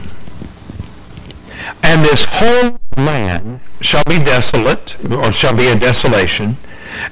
And 1.82 2.04
this 2.04 2.26
whole 2.28 2.78
land 2.98 3.62
shall 3.80 4.04
be 4.04 4.20
desolate, 4.20 5.02
or 5.10 5.32
shall 5.32 5.56
be 5.56 5.68
a 5.68 5.80
desolation, 5.80 6.58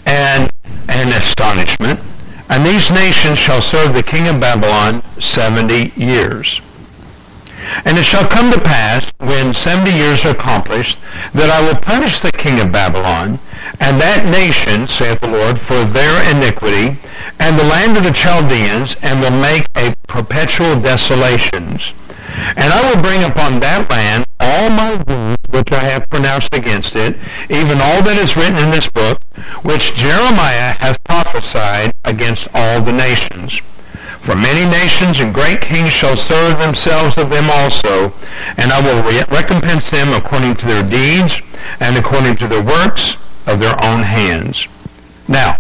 and 0.06 0.52
an 0.90 1.08
astonishment. 1.14 2.02
And 2.50 2.66
these 2.66 2.92
nations 2.92 3.40
shall 3.40 3.62
serve 3.62 3.94
the 3.94 4.04
king 4.04 4.28
of 4.28 4.42
Babylon 4.42 5.04
seventy 5.22 5.94
years. 5.96 6.60
And 7.86 7.98
it 7.98 8.04
shall 8.04 8.28
come 8.28 8.52
to 8.52 8.60
pass, 8.60 9.12
when 9.20 9.54
seventy 9.54 9.92
years 9.92 10.26
are 10.26 10.32
accomplished, 10.32 11.00
that 11.34 11.50
I 11.50 11.66
will 11.66 11.80
punish 11.80 12.20
the 12.20 12.32
king 12.32 12.60
of 12.60 12.72
Babylon, 12.72 13.40
and 13.80 14.00
that 14.02 14.26
nation, 14.26 14.88
saith 14.88 15.22
the 15.22 15.30
Lord, 15.30 15.60
for 15.60 15.84
their 15.84 16.20
iniquity, 16.36 17.00
and 17.40 17.58
the 17.58 17.64
land 17.64 17.98
of 17.98 18.04
the 18.04 18.12
Chaldeans, 18.12 18.96
and 19.02 19.22
will 19.22 19.32
make 19.32 19.68
a 19.76 19.96
perpetual 20.08 20.80
desolations. 20.80 21.94
And 22.58 22.74
I 22.74 22.82
will 22.90 23.02
bring 23.02 23.24
upon 23.24 23.60
that 23.60 23.90
land 23.90 24.26
all 24.40 24.70
my 24.70 24.96
words 25.08 25.38
which 25.50 25.72
I 25.72 25.84
have 25.86 26.10
pronounced 26.10 26.54
against 26.54 26.96
it, 26.96 27.16
even 27.50 27.80
all 27.80 28.02
that 28.02 28.18
is 28.18 28.36
written 28.36 28.58
in 28.58 28.72
this 28.72 28.90
book, 28.90 29.22
which 29.64 29.94
Jeremiah 29.94 30.74
hath 30.74 31.04
prophesied 31.04 31.94
against 32.04 32.48
all 32.54 32.82
the 32.82 32.92
nations. 32.92 33.62
For 34.24 34.38
many 34.38 34.64
nations 34.70 35.20
and 35.20 35.34
great 35.34 35.60
kings 35.60 35.90
shall 35.90 36.16
serve 36.16 36.58
themselves 36.58 37.18
of 37.18 37.30
them 37.30 37.50
also, 37.50 38.14
and 38.56 38.72
I 38.72 38.80
will 38.80 39.04
re- 39.04 39.24
recompense 39.30 39.92
them 39.92 40.14
according 40.14 40.56
to 40.56 40.66
their 40.66 40.82
deeds 40.82 41.42
and 41.82 41.98
according 41.98 42.38
to 42.38 42.48
the 42.48 42.62
works 42.62 43.18
of 43.46 43.60
their 43.60 43.76
own 43.84 44.04
hands. 44.04 44.66
Now, 45.28 45.58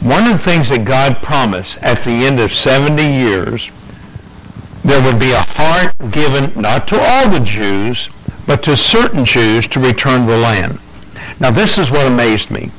one 0.00 0.24
of 0.24 0.32
the 0.32 0.38
things 0.38 0.68
that 0.68 0.84
God 0.84 1.16
promised 1.16 1.78
at 1.78 2.04
the 2.04 2.10
end 2.10 2.38
of 2.38 2.52
70 2.52 3.02
years 3.02 3.70
there 4.84 5.02
would 5.02 5.18
be 5.18 5.32
a 5.32 5.40
heart 5.40 5.94
given 6.10 6.52
not 6.60 6.86
to 6.88 7.00
all 7.00 7.30
the 7.30 7.40
Jews, 7.40 8.10
but 8.46 8.62
to 8.64 8.76
certain 8.76 9.24
Jews 9.24 9.66
to 9.68 9.80
return 9.80 10.26
the 10.26 10.36
land. 10.36 10.78
Now 11.40 11.50
this 11.50 11.78
is 11.78 11.90
what 11.90 12.06
amazed 12.06 12.50
me. 12.50 12.70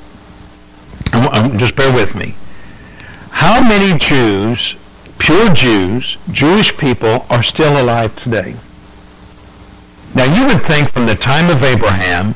Um, 1.11 1.57
just 1.57 1.75
bear 1.75 1.91
with 1.91 2.13
me. 2.13 2.35
How 3.35 3.61
many 3.61 3.99
Jews, 3.99 4.75
pure 5.19 5.53
Jews, 5.53 6.17
Jewish 6.31 6.75
people, 6.77 7.25
are 7.29 7.43
still 7.43 7.79
alive 7.79 8.15
today? 8.15 8.55
Now 10.15 10.23
you 10.23 10.47
would 10.47 10.61
think 10.63 10.89
from 10.89 11.05
the 11.05 11.15
time 11.15 11.51
of 11.51 11.61
Abraham 11.61 12.33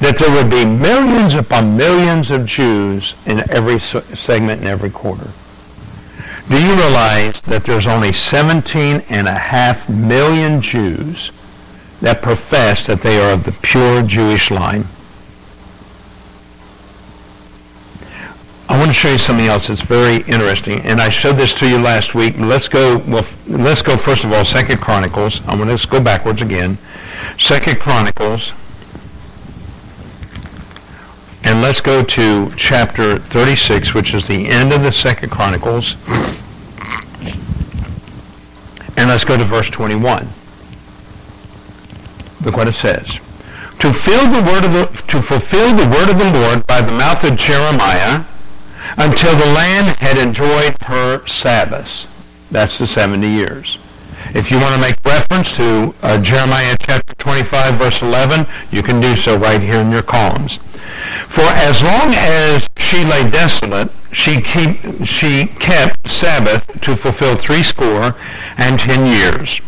that 0.00 0.18
there 0.18 0.30
would 0.32 0.50
be 0.50 0.64
millions 0.64 1.34
upon 1.34 1.76
millions 1.76 2.32
of 2.32 2.44
Jews 2.44 3.14
in 3.24 3.48
every 3.50 3.78
segment 3.78 4.62
in 4.62 4.66
every 4.66 4.90
quarter. 4.90 5.30
Do 6.48 6.60
you 6.60 6.74
realize 6.74 7.40
that 7.42 7.62
there's 7.62 7.86
only 7.86 8.12
17 8.12 9.04
and 9.08 9.28
a 9.28 9.32
half 9.32 9.88
million 9.88 10.60
Jews 10.60 11.30
that 12.00 12.20
profess 12.20 12.84
that 12.88 13.00
they 13.00 13.20
are 13.20 13.32
of 13.32 13.44
the 13.44 13.52
pure 13.62 14.02
Jewish 14.02 14.50
line? 14.50 14.86
I 18.68 18.76
want 18.76 18.88
to 18.90 18.94
show 18.94 19.12
you 19.12 19.18
something 19.18 19.46
else 19.46 19.68
that's 19.68 19.82
very 19.82 20.16
interesting, 20.22 20.80
and 20.80 21.00
I 21.00 21.08
showed 21.08 21.36
this 21.36 21.54
to 21.54 21.68
you 21.68 21.78
last 21.78 22.16
week. 22.16 22.34
Let's 22.36 22.66
go. 22.66 22.98
Well, 23.06 23.24
let's 23.46 23.80
go 23.80 23.96
first 23.96 24.24
of 24.24 24.32
all. 24.32 24.44
Second 24.44 24.80
Chronicles. 24.80 25.40
I'm 25.46 25.58
going 25.58 25.76
to 25.76 25.88
go 25.88 26.02
backwards 26.02 26.42
again. 26.42 26.76
Second 27.38 27.78
Chronicles, 27.78 28.52
and 31.44 31.62
let's 31.62 31.80
go 31.80 32.02
to 32.02 32.50
chapter 32.56 33.18
36, 33.18 33.94
which 33.94 34.12
is 34.12 34.26
the 34.26 34.48
end 34.48 34.72
of 34.72 34.82
the 34.82 34.90
Second 34.90 35.30
Chronicles, 35.30 35.94
and 38.96 39.08
let's 39.08 39.24
go 39.24 39.36
to 39.36 39.44
verse 39.44 39.70
21. 39.70 40.28
Look 42.44 42.56
what 42.56 42.66
it 42.66 42.72
says. 42.72 43.20
To, 43.80 43.92
the 43.92 44.42
word 44.44 44.64
of 44.64 44.72
the, 44.72 45.02
to 45.12 45.22
fulfill 45.22 45.76
the 45.76 45.88
word 45.88 46.10
of 46.10 46.18
the 46.18 46.32
Lord 46.32 46.66
by 46.66 46.80
the 46.80 46.90
mouth 46.90 47.22
of 47.22 47.36
Jeremiah 47.36 48.24
until 48.96 49.36
the 49.36 49.52
land 49.52 49.96
had 49.98 50.18
enjoyed 50.18 50.76
her 50.82 51.26
Sabbaths. 51.26 52.06
That's 52.50 52.78
the 52.78 52.86
70 52.86 53.28
years. 53.28 53.78
If 54.34 54.50
you 54.50 54.58
want 54.58 54.74
to 54.74 54.80
make 54.80 54.96
reference 55.04 55.56
to 55.56 55.94
uh, 56.02 56.20
Jeremiah 56.20 56.76
chapter 56.80 57.14
25, 57.14 57.74
verse 57.74 58.02
11, 58.02 58.46
you 58.70 58.82
can 58.82 59.00
do 59.00 59.14
so 59.16 59.36
right 59.36 59.60
here 59.60 59.80
in 59.80 59.90
your 59.90 60.02
columns. 60.02 60.58
For 61.28 61.42
as 61.42 61.82
long 61.82 62.12
as 62.14 62.68
she 62.76 63.04
lay 63.04 63.28
desolate, 63.30 63.90
she, 64.12 64.40
keep, 64.40 65.04
she 65.04 65.46
kept 65.58 66.08
Sabbath 66.08 66.80
to 66.80 66.96
fulfill 66.96 67.36
threescore 67.36 68.14
and 68.56 68.78
ten 68.80 69.06
years. 69.06 69.60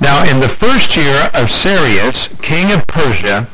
Now 0.00 0.24
in 0.24 0.40
the 0.40 0.48
first 0.48 0.96
year 0.96 1.30
of 1.34 1.50
Cyrus, 1.50 2.28
king 2.42 2.72
of 2.72 2.86
Persia, 2.86 3.46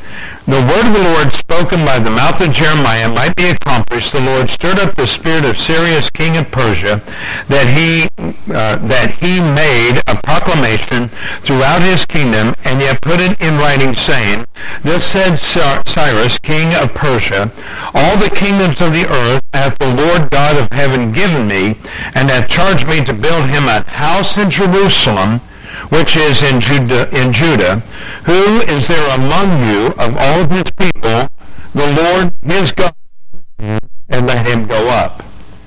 the 0.47 0.67
word 0.67 0.87
of 0.87 0.95
the 0.95 1.05
Lord 1.05 1.33
spoken 1.33 1.85
by 1.85 1.99
the 1.99 2.11
mouth 2.11 2.41
of 2.41 2.51
Jeremiah 2.51 3.09
might 3.09 3.37
be 3.37 3.51
accomplished, 3.51 4.13
the 4.13 4.21
Lord 4.21 4.51
stirred 4.51 4.81
up 4.81 4.97
the 4.97 5.07
spirit 5.07 5.45
of 5.45 5.57
Cyrus, 5.57 6.11
king 6.11 6.37
of 6.37 6.51
Persia, 6.51 7.01
that 7.47 7.69
he 7.71 8.09
uh, 8.53 8.77
that 8.89 9.21
he 9.21 9.39
made 9.39 10.03
a 10.09 10.21
proclamation 10.23 11.09
throughout 11.45 11.83
his 11.83 12.05
kingdom, 12.05 12.55
and 12.65 12.81
yet 12.81 13.01
put 13.01 13.21
it 13.21 13.41
in 13.41 13.59
writing, 13.59 13.95
saying, 13.95 14.47
"This 14.83 15.05
said 15.05 15.37
Cyrus, 15.37 16.39
king 16.41 16.75
of 16.75 16.95
Persia, 16.95 17.53
all 17.95 18.17
the 18.17 18.35
kingdoms 18.35 18.81
of 18.81 18.93
the 18.93 19.07
earth 19.07 19.43
hath 19.53 19.79
the 19.79 19.95
Lord 19.95 20.31
God 20.31 20.57
of 20.57 20.73
heaven 20.73 21.13
given 21.13 21.47
me, 21.47 21.77
and 22.15 22.31
hath 22.31 22.49
charged 22.49 22.89
me 22.89 23.05
to 23.05 23.13
build 23.13 23.47
him 23.47 23.69
a 23.69 23.85
house 23.89 24.37
in 24.37 24.51
Jerusalem." 24.51 25.43
Which 25.91 26.17
is 26.17 26.43
in 26.43 26.61
Judah, 26.61 27.09
in 27.17 27.33
Judah, 27.33 27.81
who 28.25 28.61
is 28.63 28.89
there 28.89 29.17
among 29.17 29.65
you 29.67 29.87
of 29.99 30.17
all 30.17 30.43
of 30.43 30.51
his 30.51 30.71
people, 30.79 31.29
the 31.75 31.95
Lord 31.97 32.35
his 32.43 32.73
God, 32.73 32.95
and 33.59 34.27
let 34.27 34.47
him 34.47 34.67
go 34.67 34.89
up. 34.89 35.23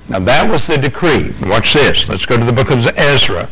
Now 0.09 0.19
that 0.19 0.49
was 0.49 0.67
the 0.67 0.77
decree. 0.77 1.33
Watch 1.41 1.73
this. 1.73 2.07
Let's 2.09 2.25
go 2.25 2.37
to 2.37 2.43
the 2.43 2.53
book 2.53 2.71
of 2.71 2.85
Ezra. 2.97 3.49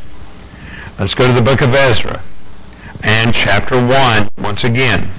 Let's 0.99 1.15
go 1.15 1.27
to 1.27 1.33
the 1.33 1.41
book 1.41 1.61
of 1.61 1.73
Ezra 1.73 2.21
and 3.03 3.33
chapter 3.33 3.75
1 3.75 4.29
once 4.37 4.63
again. 4.63 5.09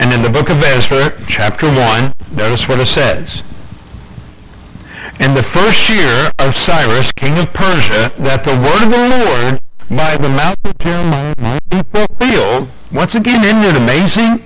And 0.00 0.12
in 0.12 0.22
the 0.22 0.30
book 0.30 0.48
of 0.48 0.62
Ezra, 0.62 1.12
chapter 1.28 1.66
1, 1.66 2.12
notice 2.32 2.68
what 2.68 2.80
it 2.80 2.86
says 2.86 3.42
in 5.20 5.34
the 5.34 5.42
first 5.42 5.88
year 5.88 6.30
of 6.38 6.54
Cyrus, 6.54 7.12
king 7.12 7.38
of 7.38 7.52
Persia, 7.52 8.12
that 8.18 8.44
the 8.44 8.54
word 8.54 8.82
of 8.86 8.90
the 8.90 9.08
Lord 9.08 9.60
by 9.90 10.16
the 10.16 10.28
mouth 10.28 10.58
of 10.64 10.78
Jeremiah 10.78 11.34
might 11.38 11.68
be 11.68 11.82
fulfilled. 11.92 12.68
Once 12.92 13.14
again, 13.14 13.44
isn't 13.44 13.62
it 13.62 13.76
amazing? 13.76 14.44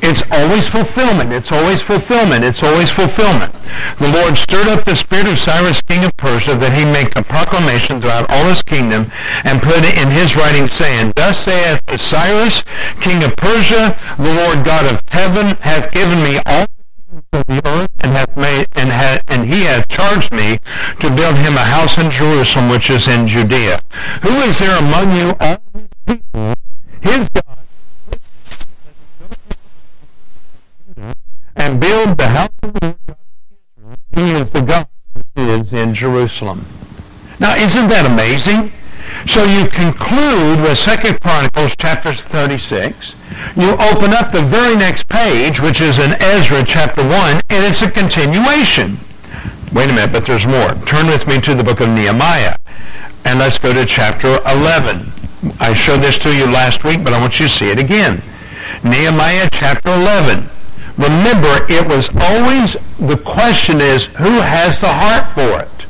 It's 0.00 0.22
always 0.30 0.68
fulfillment. 0.68 1.32
It's 1.32 1.50
always 1.50 1.82
fulfillment. 1.82 2.44
It's 2.44 2.62
always 2.62 2.90
fulfillment. 2.90 3.52
The 3.98 4.12
Lord 4.14 4.38
stirred 4.38 4.68
up 4.68 4.84
the 4.84 4.94
spirit 4.94 5.26
of 5.26 5.38
Cyrus, 5.38 5.82
king 5.82 6.04
of 6.04 6.16
Persia, 6.16 6.54
that 6.54 6.72
he 6.72 6.84
make 6.86 7.16
a 7.16 7.22
proclamation 7.22 8.00
throughout 8.00 8.30
all 8.30 8.44
his 8.46 8.62
kingdom, 8.62 9.10
and 9.44 9.60
put 9.60 9.82
it 9.82 9.98
in 9.98 10.10
his 10.10 10.36
writing, 10.36 10.68
saying, 10.68 11.12
Thus 11.16 11.44
saith 11.44 11.82
Cyrus, 11.98 12.62
king 13.00 13.24
of 13.24 13.34
Persia, 13.34 13.98
the 14.16 14.34
Lord 14.46 14.64
God 14.64 14.86
of 14.86 15.02
heaven 15.08 15.58
hath 15.60 15.90
given 15.90 16.22
me 16.22 16.38
all 16.46 16.66
of 17.32 17.44
the 17.46 17.60
earth 17.66 17.88
and 18.00 18.12
hath 18.12 18.36
made 18.36 18.66
and 18.72 18.90
had 18.90 19.22
and 19.28 19.48
he 19.48 19.62
hath 19.62 19.88
charged 19.88 20.32
me 20.32 20.58
to 21.00 21.08
build 21.14 21.36
him 21.36 21.54
a 21.54 21.64
house 21.64 21.98
in 21.98 22.10
Jerusalem 22.10 22.68
which 22.68 22.90
is 22.90 23.08
in 23.08 23.26
Judea. 23.26 23.80
Who 24.22 24.30
is 24.42 24.58
there 24.58 24.78
among 24.78 25.12
you 25.12 25.34
all 25.40 25.58
his 25.74 25.88
people, 26.06 26.54
his 27.00 27.28
God, 27.28 27.58
and 31.56 31.80
build 31.80 32.18
the 32.18 32.28
house 32.28 32.50
of 32.62 32.72
the 32.74 32.96
Lord 33.06 33.98
He 34.12 34.30
is 34.32 34.50
the 34.50 34.62
God 34.62 34.88
which 35.12 35.26
is 35.36 35.72
in 35.72 35.94
Jerusalem. 35.94 36.64
Now 37.40 37.54
isn't 37.56 37.88
that 37.88 38.10
amazing? 38.10 38.72
So 39.26 39.44
you 39.44 39.66
conclude 39.68 40.60
with 40.60 40.78
Second 40.78 41.20
Chronicles 41.20 41.74
chapter 41.76 42.12
36 42.12 43.14
you 43.56 43.70
open 43.72 44.12
up 44.12 44.32
the 44.32 44.42
very 44.42 44.76
next 44.76 45.08
page, 45.08 45.60
which 45.60 45.80
is 45.80 45.98
in 45.98 46.14
Ezra 46.20 46.64
chapter 46.64 47.02
1, 47.02 47.12
and 47.50 47.64
it's 47.64 47.82
a 47.82 47.90
continuation. 47.90 48.98
Wait 49.72 49.90
a 49.90 49.92
minute, 49.92 50.12
but 50.12 50.26
there's 50.26 50.46
more. 50.46 50.74
Turn 50.86 51.06
with 51.06 51.26
me 51.26 51.40
to 51.42 51.54
the 51.54 51.62
book 51.62 51.80
of 51.80 51.88
Nehemiah, 51.88 52.56
and 53.24 53.38
let's 53.38 53.58
go 53.58 53.72
to 53.72 53.84
chapter 53.84 54.38
11. 54.46 55.12
I 55.60 55.72
showed 55.72 56.00
this 56.00 56.18
to 56.18 56.34
you 56.34 56.46
last 56.46 56.84
week, 56.84 57.04
but 57.04 57.12
I 57.12 57.20
want 57.20 57.38
you 57.38 57.46
to 57.46 57.52
see 57.52 57.70
it 57.70 57.78
again. 57.78 58.22
Nehemiah 58.82 59.48
chapter 59.52 59.92
11. 59.92 60.48
Remember, 60.96 61.64
it 61.68 61.86
was 61.86 62.10
always, 62.20 62.76
the 62.98 63.20
question 63.24 63.80
is, 63.80 64.06
who 64.06 64.40
has 64.40 64.80
the 64.80 64.92
heart 64.92 65.30
for 65.32 65.60
it? 65.62 65.86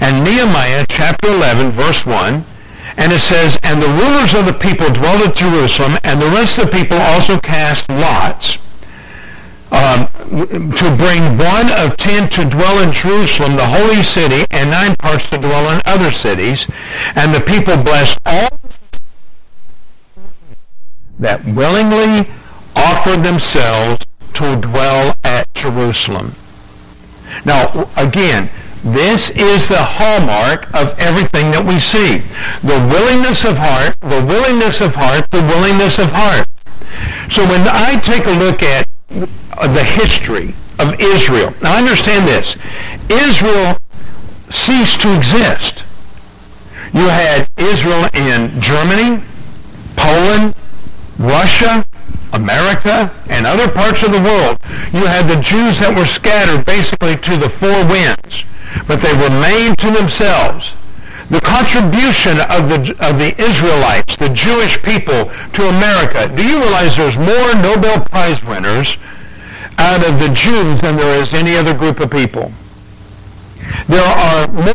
And 0.00 0.24
Nehemiah 0.24 0.86
chapter 0.88 1.28
11, 1.28 1.70
verse 1.70 2.06
1, 2.06 2.44
and 2.96 3.12
it 3.12 3.20
says, 3.20 3.58
And 3.62 3.82
the 3.82 3.88
rulers 3.88 4.34
of 4.34 4.46
the 4.46 4.56
people 4.58 4.88
dwelt 4.88 5.26
at 5.26 5.36
Jerusalem, 5.36 5.98
and 6.04 6.20
the 6.20 6.28
rest 6.28 6.58
of 6.58 6.66
the 6.66 6.76
people 6.76 6.98
also 6.98 7.38
cast 7.38 7.88
lots 7.90 8.58
um, 9.72 10.08
to 10.72 10.94
bring 10.96 11.36
one 11.36 11.70
of 11.78 11.96
ten 11.96 12.28
to 12.30 12.44
dwell 12.44 12.82
in 12.82 12.92
Jerusalem, 12.92 13.56
the 13.56 13.66
holy 13.66 14.02
city, 14.02 14.46
and 14.50 14.70
nine 14.70 14.96
parts 14.96 15.30
to 15.30 15.38
dwell 15.38 15.74
in 15.74 15.80
other 15.84 16.10
cities. 16.10 16.66
And 17.14 17.34
the 17.34 17.40
people 17.40 17.76
blessed 17.82 18.18
all 18.24 18.48
that 21.18 21.44
willingly 21.44 22.28
offered 22.74 23.22
themselves 23.22 24.06
to 24.34 24.56
dwell 24.56 25.16
at 25.24 25.52
Jerusalem. 25.54 26.34
Now, 27.44 27.90
again, 27.96 28.50
this 28.86 29.30
is 29.30 29.66
the 29.66 29.82
hallmark 29.82 30.72
of 30.72 30.94
everything 31.00 31.50
that 31.50 31.66
we 31.66 31.82
see. 31.82 32.22
The 32.62 32.78
willingness 32.86 33.42
of 33.42 33.58
heart, 33.58 33.98
the 33.98 34.22
willingness 34.22 34.80
of 34.80 34.94
heart, 34.94 35.26
the 35.34 35.42
willingness 35.42 35.98
of 35.98 36.14
heart. 36.14 36.46
So 37.26 37.42
when 37.50 37.66
I 37.66 37.98
take 37.98 38.30
a 38.30 38.38
look 38.38 38.62
at 38.62 38.86
the 39.10 39.82
history 39.82 40.54
of 40.78 40.94
Israel, 41.02 41.52
now 41.62 41.76
understand 41.82 42.28
this. 42.30 42.54
Israel 43.10 43.82
ceased 44.54 45.02
to 45.02 45.10
exist. 45.18 45.82
You 46.94 47.10
had 47.10 47.50
Israel 47.58 48.06
in 48.14 48.54
Germany, 48.62 49.18
Poland, 49.96 50.54
Russia, 51.18 51.84
America, 52.32 53.10
and 53.30 53.50
other 53.50 53.66
parts 53.66 54.06
of 54.06 54.12
the 54.12 54.22
world. 54.22 54.62
You 54.94 55.10
had 55.10 55.26
the 55.26 55.42
Jews 55.42 55.82
that 55.82 55.90
were 55.90 56.06
scattered 56.06 56.64
basically 56.64 57.16
to 57.16 57.36
the 57.36 57.50
four 57.50 57.82
winds 57.90 58.46
but 58.86 59.00
they 59.00 59.12
remained 59.12 59.78
to 59.78 59.90
themselves. 59.90 60.74
The 61.28 61.40
contribution 61.40 62.38
of 62.38 62.70
the, 62.70 62.94
of 63.02 63.18
the 63.18 63.34
Israelites, 63.38 64.16
the 64.16 64.28
Jewish 64.28 64.80
people 64.82 65.26
to 65.54 65.62
America, 65.68 66.30
do 66.34 66.46
you 66.46 66.60
realize 66.60 66.96
there's 66.96 67.18
more 67.18 67.54
Nobel 67.54 68.04
Prize 68.04 68.44
winners 68.44 68.96
out 69.78 70.08
of 70.08 70.20
the 70.20 70.28
Jews 70.28 70.80
than 70.80 70.96
there 70.96 71.20
is 71.20 71.34
any 71.34 71.56
other 71.56 71.74
group 71.74 71.98
of 71.98 72.10
people? 72.10 72.52
There 73.88 74.00
are 74.00 74.48
more 74.52 74.74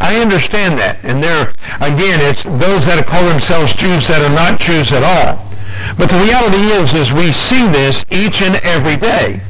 I 0.00 0.16
understand 0.20 0.78
that. 0.78 0.98
And 1.04 1.22
there, 1.22 1.52
again, 1.80 2.20
it's 2.22 2.42
those 2.42 2.86
that 2.86 3.04
call 3.06 3.24
themselves 3.24 3.74
Jews 3.74 4.08
that 4.08 4.22
are 4.22 4.34
not 4.34 4.58
Jews 4.58 4.90
at 4.92 5.02
all. 5.02 5.47
But 5.96 6.10
the 6.10 6.18
reality 6.18 6.72
is, 6.78 6.94
is 6.94 7.12
we 7.12 7.32
see 7.32 7.66
this 7.68 8.04
each 8.10 8.42
and 8.42 8.56
every 8.64 8.96
day. 8.96 9.40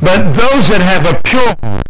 But 0.00 0.32
those 0.32 0.68
that 0.68 0.82
have 0.82 1.06
a 1.06 1.20
pure 1.22 1.54
heart, 1.62 1.86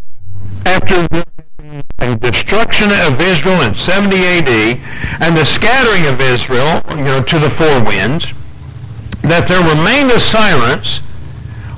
after 0.66 1.06
the 1.08 2.18
destruction 2.20 2.90
of 2.90 3.20
Israel 3.20 3.62
in 3.62 3.74
70 3.74 4.16
AD 4.16 4.78
and 5.22 5.36
the 5.36 5.44
scattering 5.44 6.06
of 6.06 6.20
Israel, 6.20 6.82
you 6.90 7.04
know, 7.04 7.22
to 7.22 7.38
the 7.38 7.50
four 7.50 7.82
winds, 7.84 8.32
that 9.22 9.46
there 9.46 9.62
remained 9.62 10.10
a 10.10 10.20
silence 10.20 11.00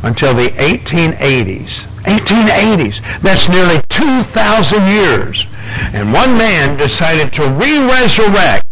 until 0.03 0.35
the 0.35 0.49
1880s. 0.57 1.87
1880s. 2.05 3.01
That's 3.23 3.49
nearly 3.49 3.81
2,000 3.89 4.87
years. 4.87 5.47
And 5.93 6.13
one 6.13 6.37
man 6.37 6.77
decided 6.77 7.33
to 7.35 7.49
re-resurrect 7.51 8.64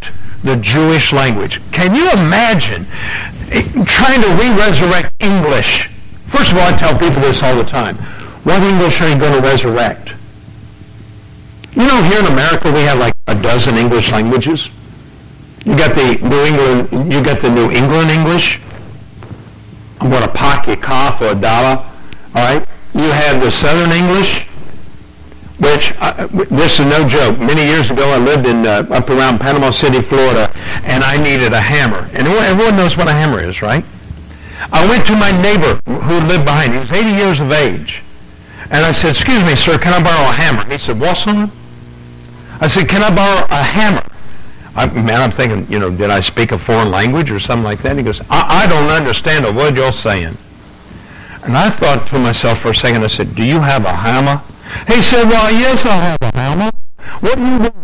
the 0.43 0.57
Jewish 0.57 1.13
language. 1.13 1.61
Can 1.73 1.95
you 1.95 2.11
imagine 2.13 2.87
trying 3.87 4.23
to 4.23 4.29
re-resurrect 4.41 5.15
English? 5.21 5.89
First 6.27 6.53
of 6.53 6.59
all, 6.59 6.73
I 6.73 6.77
tell 6.77 6.99
people 6.99 7.21
this 7.23 7.43
all 7.43 7.57
the 7.57 7.65
time. 7.65 7.97
What 8.45 8.63
English 8.63 9.01
are 9.01 9.09
you 9.09 9.19
going 9.19 9.35
to 9.35 9.41
resurrect? 9.41 10.15
You 11.73 11.87
know, 11.87 12.03
here 12.03 12.21
in 12.21 12.27
America, 12.27 12.71
we 12.73 12.81
have 12.81 12.99
like 12.99 13.15
a 13.29 13.41
dozen 13.41 13.77
English 13.77 14.11
languages. 14.11 14.69
You 15.65 15.77
got 15.77 15.95
the 15.95 16.19
New 16.21 16.45
England, 16.45 17.13
you 17.13 17.23
got 17.23 17.41
the 17.41 17.51
New 17.51 17.71
England 17.71 18.11
English. 18.11 18.61
I'm 20.01 20.11
going 20.11 20.23
to 20.23 20.29
pock 20.29 20.67
you 20.67 20.77
cough 20.77 21.21
or 21.23 21.31
a 21.31 21.35
dollar. 21.35 21.85
All 22.35 22.43
right. 22.43 22.67
You 22.95 23.05
have 23.05 23.41
the 23.41 23.51
Southern 23.51 23.93
English, 23.93 24.49
which 25.63 25.95
uh, 26.01 26.27
this 26.51 26.81
is 26.81 26.87
no 26.87 27.07
joke. 27.07 27.39
Many 27.39 27.65
years 27.65 27.89
ago, 27.89 28.03
I 28.03 28.19
lived 28.19 28.47
in 28.47 28.67
uh, 28.67 28.85
up 28.91 29.09
around 29.09 29.39
Panama 29.39 29.71
City, 29.71 30.01
Florida, 30.01 30.51
and 30.83 31.05
I 31.05 31.17
needed 31.23 31.53
a 31.53 31.61
hammer. 31.61 32.11
And 32.15 32.27
everyone 32.27 32.77
knows 32.77 32.97
what 32.97 33.07
a 33.07 33.13
hammer 33.13 33.41
is, 33.41 33.63
right? 33.63 33.85
I 34.73 34.87
went 34.89 35.07
to 35.07 35.15
my 35.15 35.31
neighbor 35.31 35.79
who 35.87 36.19
lived 36.27 36.45
behind. 36.45 36.73
He 36.73 36.81
was 36.81 36.91
80 36.91 37.11
years 37.11 37.39
of 37.39 37.53
age. 37.53 38.03
And 38.73 38.85
I 38.85 38.91
said, 38.91 39.11
excuse 39.11 39.45
me, 39.45 39.55
sir, 39.55 39.79
can 39.79 39.95
I 39.95 40.03
borrow 40.03 40.29
a 40.29 40.33
hammer? 40.33 40.65
He 40.69 40.79
said, 40.79 40.99
"What's 40.99 41.23
son? 41.23 41.51
I 42.61 42.67
said, 42.67 42.89
can 42.89 43.03
I 43.03 43.15
borrow 43.15 43.47
a 43.49 43.63
hammer? 43.63 44.03
I, 44.75 44.87
man, 44.87 45.23
I'm 45.23 45.31
thinking, 45.31 45.71
you 45.71 45.79
know, 45.79 45.91
did 45.95 46.11
I 46.11 46.21
speak 46.21 46.51
a 46.51 46.59
foreign 46.59 46.91
language 46.91 47.31
or 47.31 47.39
something 47.39 47.65
like 47.65 47.81
that? 47.83 47.97
He 47.97 48.03
goes, 48.03 48.21
I, 48.31 48.65
I 48.65 48.67
don't 48.67 48.91
understand 48.91 49.45
a 49.45 49.53
word 49.53 49.77
you're 49.77 49.93
saying. 49.93 50.37
And 51.45 51.57
I 51.57 51.71
thought 51.71 52.07
to 52.09 52.19
myself 52.19 52.61
for 52.61 52.71
a 52.71 52.75
second, 52.75 53.05
I 53.05 53.09
said, 53.09 53.35
do 53.35 53.45
you 53.45 53.61
have 53.61 53.85
a 53.85 53.95
hammer? 53.95 54.43
He 54.89 55.03
said, 55.03 55.25
well, 55.25 55.51
yes, 55.51 55.85
I 55.85 55.95
have 55.95 56.19
a 56.23 56.37
hammer. 56.37 56.71
What 57.21 57.37
do 57.37 57.45
you 57.45 57.59
want? 57.59 57.75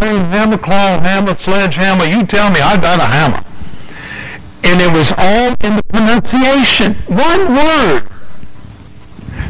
Hammer, 0.00 0.58
claw, 0.58 1.00
hammer, 1.02 1.34
sledgehammer. 1.34 2.04
You 2.04 2.26
tell 2.26 2.50
me, 2.50 2.60
I 2.60 2.80
got 2.80 3.00
a 3.00 3.04
hammer. 3.04 3.44
And 4.64 4.80
it 4.80 4.92
was 4.92 5.12
all 5.16 5.54
in 5.60 5.76
the 5.76 5.82
pronunciation. 5.88 6.94
One 7.06 7.54
word. 7.54 8.08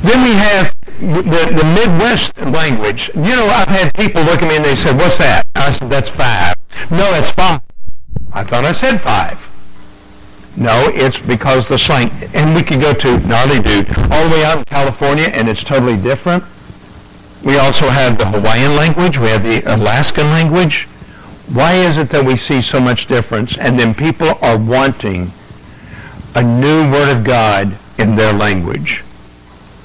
Then 0.03 0.22
we 0.22 0.34
have 0.34 0.74
the, 1.01 1.55
the 1.55 1.64
Midwest 1.74 2.36
language. 2.39 3.11
You 3.14 3.22
know, 3.22 3.47
I've 3.47 3.68
had 3.68 3.95
people 3.95 4.22
look 4.22 4.43
at 4.43 4.49
me 4.49 4.57
and 4.57 4.64
they 4.64 4.74
said, 4.74 4.97
what's 4.97 5.18
that? 5.18 5.47
I 5.55 5.70
said, 5.70 5.89
that's 5.89 6.09
five. 6.09 6.55
No, 6.91 7.11
that's 7.12 7.30
five. 7.30 7.61
I 8.32 8.45
thought 8.45 8.64
I 8.64 8.72
said 8.72 9.01
five. 9.01 9.45
No, 10.57 10.91
it's 10.93 11.18
because 11.18 11.68
the 11.68 11.78
slang, 11.78 12.11
and 12.34 12.55
we 12.55 12.62
could 12.62 12.80
go 12.80 12.93
to 12.93 13.20
gnarly 13.20 13.61
dude 13.61 13.89
all 14.11 14.28
the 14.28 14.30
way 14.34 14.45
out 14.45 14.59
in 14.59 14.64
California, 14.64 15.26
and 15.26 15.49
it's 15.49 15.62
totally 15.62 15.97
different. 15.97 16.43
We 17.45 17.57
also 17.59 17.89
have 17.89 18.18
the 18.18 18.26
Hawaiian 18.26 18.76
language. 18.76 19.18
We 19.18 19.28
have 19.28 19.43
the 19.43 19.62
Alaskan 19.62 20.26
language. 20.26 20.84
Why 21.49 21.74
is 21.74 21.97
it 21.97 22.11
that 22.11 22.24
we 22.24 22.36
see 22.36 22.61
so 22.61 22.80
much 22.80 23.07
difference? 23.07 23.57
And 23.57 23.78
then 23.78 23.95
people 23.95 24.39
are 24.43 24.59
wanting 24.59 25.32
a 26.34 26.43
new 26.43 26.91
Word 26.91 27.16
of 27.16 27.24
God 27.24 27.76
in 27.99 28.16
their 28.16 28.32
language. 28.32 29.03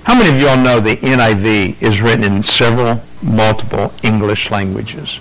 How 0.03 0.17
many 0.17 0.35
of 0.35 0.41
you 0.41 0.49
all 0.49 0.57
know 0.57 0.79
the 0.79 0.97
NIV 0.97 1.81
is 1.81 2.01
written 2.01 2.23
in 2.23 2.43
several, 2.43 3.01
multiple 3.21 3.93
English 4.03 4.51
languages? 4.51 5.19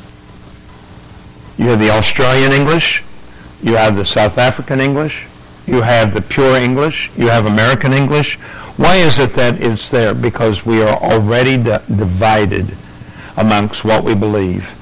You 1.57 1.66
have 1.66 1.78
the 1.78 1.91
Australian 1.91 2.53
English, 2.53 3.05
you 3.62 3.76
have 3.76 3.95
the 3.95 4.05
South 4.05 4.39
African 4.39 4.80
English, 4.80 5.26
you 5.66 5.83
have 5.83 6.12
the 6.12 6.20
pure 6.20 6.57
English, 6.57 7.11
you 7.16 7.28
have 7.28 7.47
American 7.47 7.93
English. 7.93 8.39
Why 8.83 8.97
is 8.97 9.20
it 9.20 9.35
that 9.35 9.62
it's 9.62 9.89
there? 9.91 10.12
Because 10.12 10.66
we 10.66 10.83
are 10.83 10.99
already 11.01 11.57
divided 11.57 12.76
amongst 13.37 13.85
what 13.85 14.03
we 14.03 14.12
believe 14.12 14.76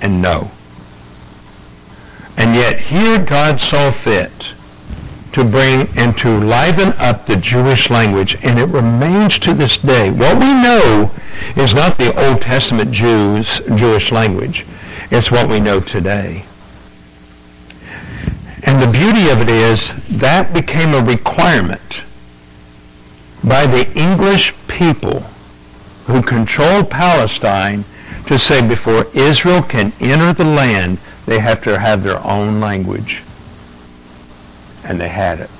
and 0.00 0.22
know. 0.22 0.52
And 2.36 2.54
yet 2.54 2.78
here 2.78 3.18
God 3.18 3.60
saw 3.60 3.90
fit 3.90 4.52
to 5.32 5.42
bring 5.42 5.88
and 5.96 6.16
to 6.18 6.38
liven 6.38 6.92
up 6.98 7.26
the 7.26 7.36
Jewish 7.36 7.90
language, 7.90 8.36
and 8.44 8.60
it 8.60 8.66
remains 8.66 9.36
to 9.40 9.52
this 9.52 9.78
day. 9.78 10.12
What 10.12 10.38
we 10.38 10.54
know 10.54 11.10
is 11.56 11.74
not 11.74 11.98
the 11.98 12.14
Old 12.24 12.40
Testament 12.40 12.92
Jews 12.92 13.60
Jewish 13.74 14.12
language. 14.12 14.64
It's 15.10 15.32
what 15.32 15.48
we 15.48 15.58
know 15.58 15.80
today. 15.80 16.44
And 18.68 18.82
the 18.82 18.98
beauty 18.98 19.30
of 19.30 19.40
it 19.40 19.48
is 19.48 19.94
that 20.18 20.52
became 20.52 20.92
a 20.92 21.02
requirement 21.02 22.02
by 23.42 23.66
the 23.66 23.90
English 23.98 24.52
people 24.68 25.20
who 26.04 26.20
controlled 26.20 26.90
Palestine 26.90 27.86
to 28.26 28.38
say 28.38 28.60
before 28.60 29.06
Israel 29.14 29.62
can 29.62 29.94
enter 30.00 30.34
the 30.34 30.44
land, 30.44 30.98
they 31.24 31.38
have 31.38 31.62
to 31.62 31.78
have 31.78 32.02
their 32.02 32.22
own 32.22 32.60
language 32.60 33.22
and 34.84 35.00
they 35.00 35.08
had 35.08 35.40
it. 35.40 35.50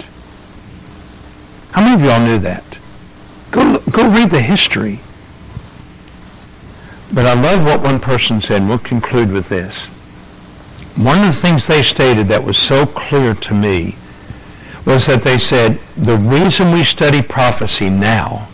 How 1.71 1.81
many 1.81 1.95
of 1.95 2.07
y'all 2.07 2.23
knew 2.23 2.39
that? 2.41 2.77
Go, 3.53 3.79
go 3.91 4.11
read 4.11 4.29
the 4.29 4.43
history. 4.43 5.01
But 7.15 7.25
I 7.25 7.33
love 7.33 7.65
what 7.65 7.81
one 7.81 8.01
person 8.01 8.43
said, 8.43 8.69
we'll 8.69 8.79
conclude 8.79 9.33
with 9.33 9.49
this. 9.49 9.89
One 10.99 11.21
of 11.21 11.27
the 11.27 11.33
things 11.33 11.69
they 11.69 11.85
stated 11.85 12.27
that 12.27 12.43
was 12.43 12.59
so 12.59 12.85
clear 12.85 13.33
to 13.33 13.55
me 13.55 13.95
was 14.85 15.07
that 15.07 15.23
they 15.23 15.39
said, 15.39 15.79
the 15.97 16.17
reason 16.17 16.73
we 16.73 16.83
study 16.83 17.23
prophecy 17.23 17.89
now 17.89 18.49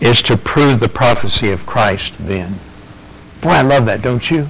is 0.00 0.22
to 0.22 0.36
prove 0.36 0.78
the 0.78 0.88
prophecy 0.88 1.50
of 1.50 1.66
Christ 1.66 2.14
then. 2.18 2.54
Boy, 3.40 3.48
I 3.48 3.62
love 3.62 3.86
that, 3.86 4.02
don't 4.02 4.30
you? 4.30 4.44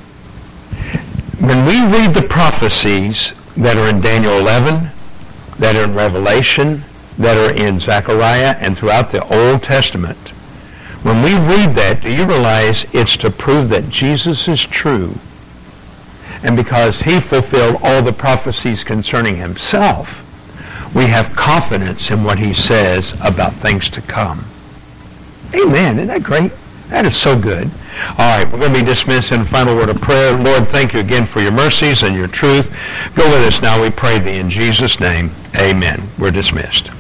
When 1.40 1.64
we 1.64 1.80
read 1.96 2.14
the 2.14 2.26
prophecies 2.28 3.32
that 3.56 3.78
are 3.78 3.88
in 3.88 4.02
Daniel 4.02 4.34
11, 4.38 4.90
that 5.58 5.76
are 5.76 5.84
in 5.84 5.94
Revelation, 5.94 6.82
that 7.16 7.38
are 7.38 7.54
in 7.54 7.80
Zechariah, 7.80 8.54
and 8.60 8.76
throughout 8.76 9.12
the 9.12 9.24
Old 9.32 9.62
Testament. 9.62 10.28
When 11.02 11.22
we 11.22 11.32
read 11.32 11.74
that, 11.74 12.02
do 12.02 12.14
you 12.14 12.26
realize 12.26 12.84
it's 12.92 13.16
to 13.18 13.30
prove 13.30 13.70
that 13.70 13.88
Jesus 13.88 14.46
is 14.46 14.62
true? 14.62 15.14
And 16.46 16.56
because 16.56 17.00
he 17.00 17.18
fulfilled 17.18 17.80
all 17.82 18.02
the 18.02 18.12
prophecies 18.12 18.84
concerning 18.84 19.34
himself, 19.34 20.22
we 20.94 21.06
have 21.06 21.34
confidence 21.34 22.10
in 22.10 22.22
what 22.22 22.38
he 22.38 22.54
says 22.54 23.14
about 23.20 23.52
things 23.52 23.90
to 23.90 24.00
come. 24.00 24.44
Amen. 25.52 25.98
Isn't 25.98 26.06
that 26.06 26.22
great? 26.22 26.52
That 26.88 27.04
is 27.04 27.16
so 27.16 27.36
good. 27.36 27.68
All 28.10 28.38
right, 28.38 28.44
we're 28.44 28.60
going 28.60 28.72
to 28.72 28.80
be 28.80 28.86
dismissed 28.86 29.32
in 29.32 29.40
a 29.40 29.44
final 29.44 29.74
word 29.74 29.88
of 29.88 30.00
prayer. 30.00 30.32
Lord, 30.32 30.68
thank 30.68 30.92
you 30.92 31.00
again 31.00 31.26
for 31.26 31.40
your 31.40 31.50
mercies 31.50 32.04
and 32.04 32.14
your 32.14 32.28
truth. 32.28 32.70
Go 33.16 33.28
with 33.28 33.44
us 33.44 33.60
now, 33.60 33.82
we 33.82 33.90
pray 33.90 34.20
thee 34.20 34.38
in 34.38 34.48
Jesus' 34.48 35.00
name. 35.00 35.32
Amen. 35.56 36.00
We're 36.16 36.30
dismissed. 36.30 36.92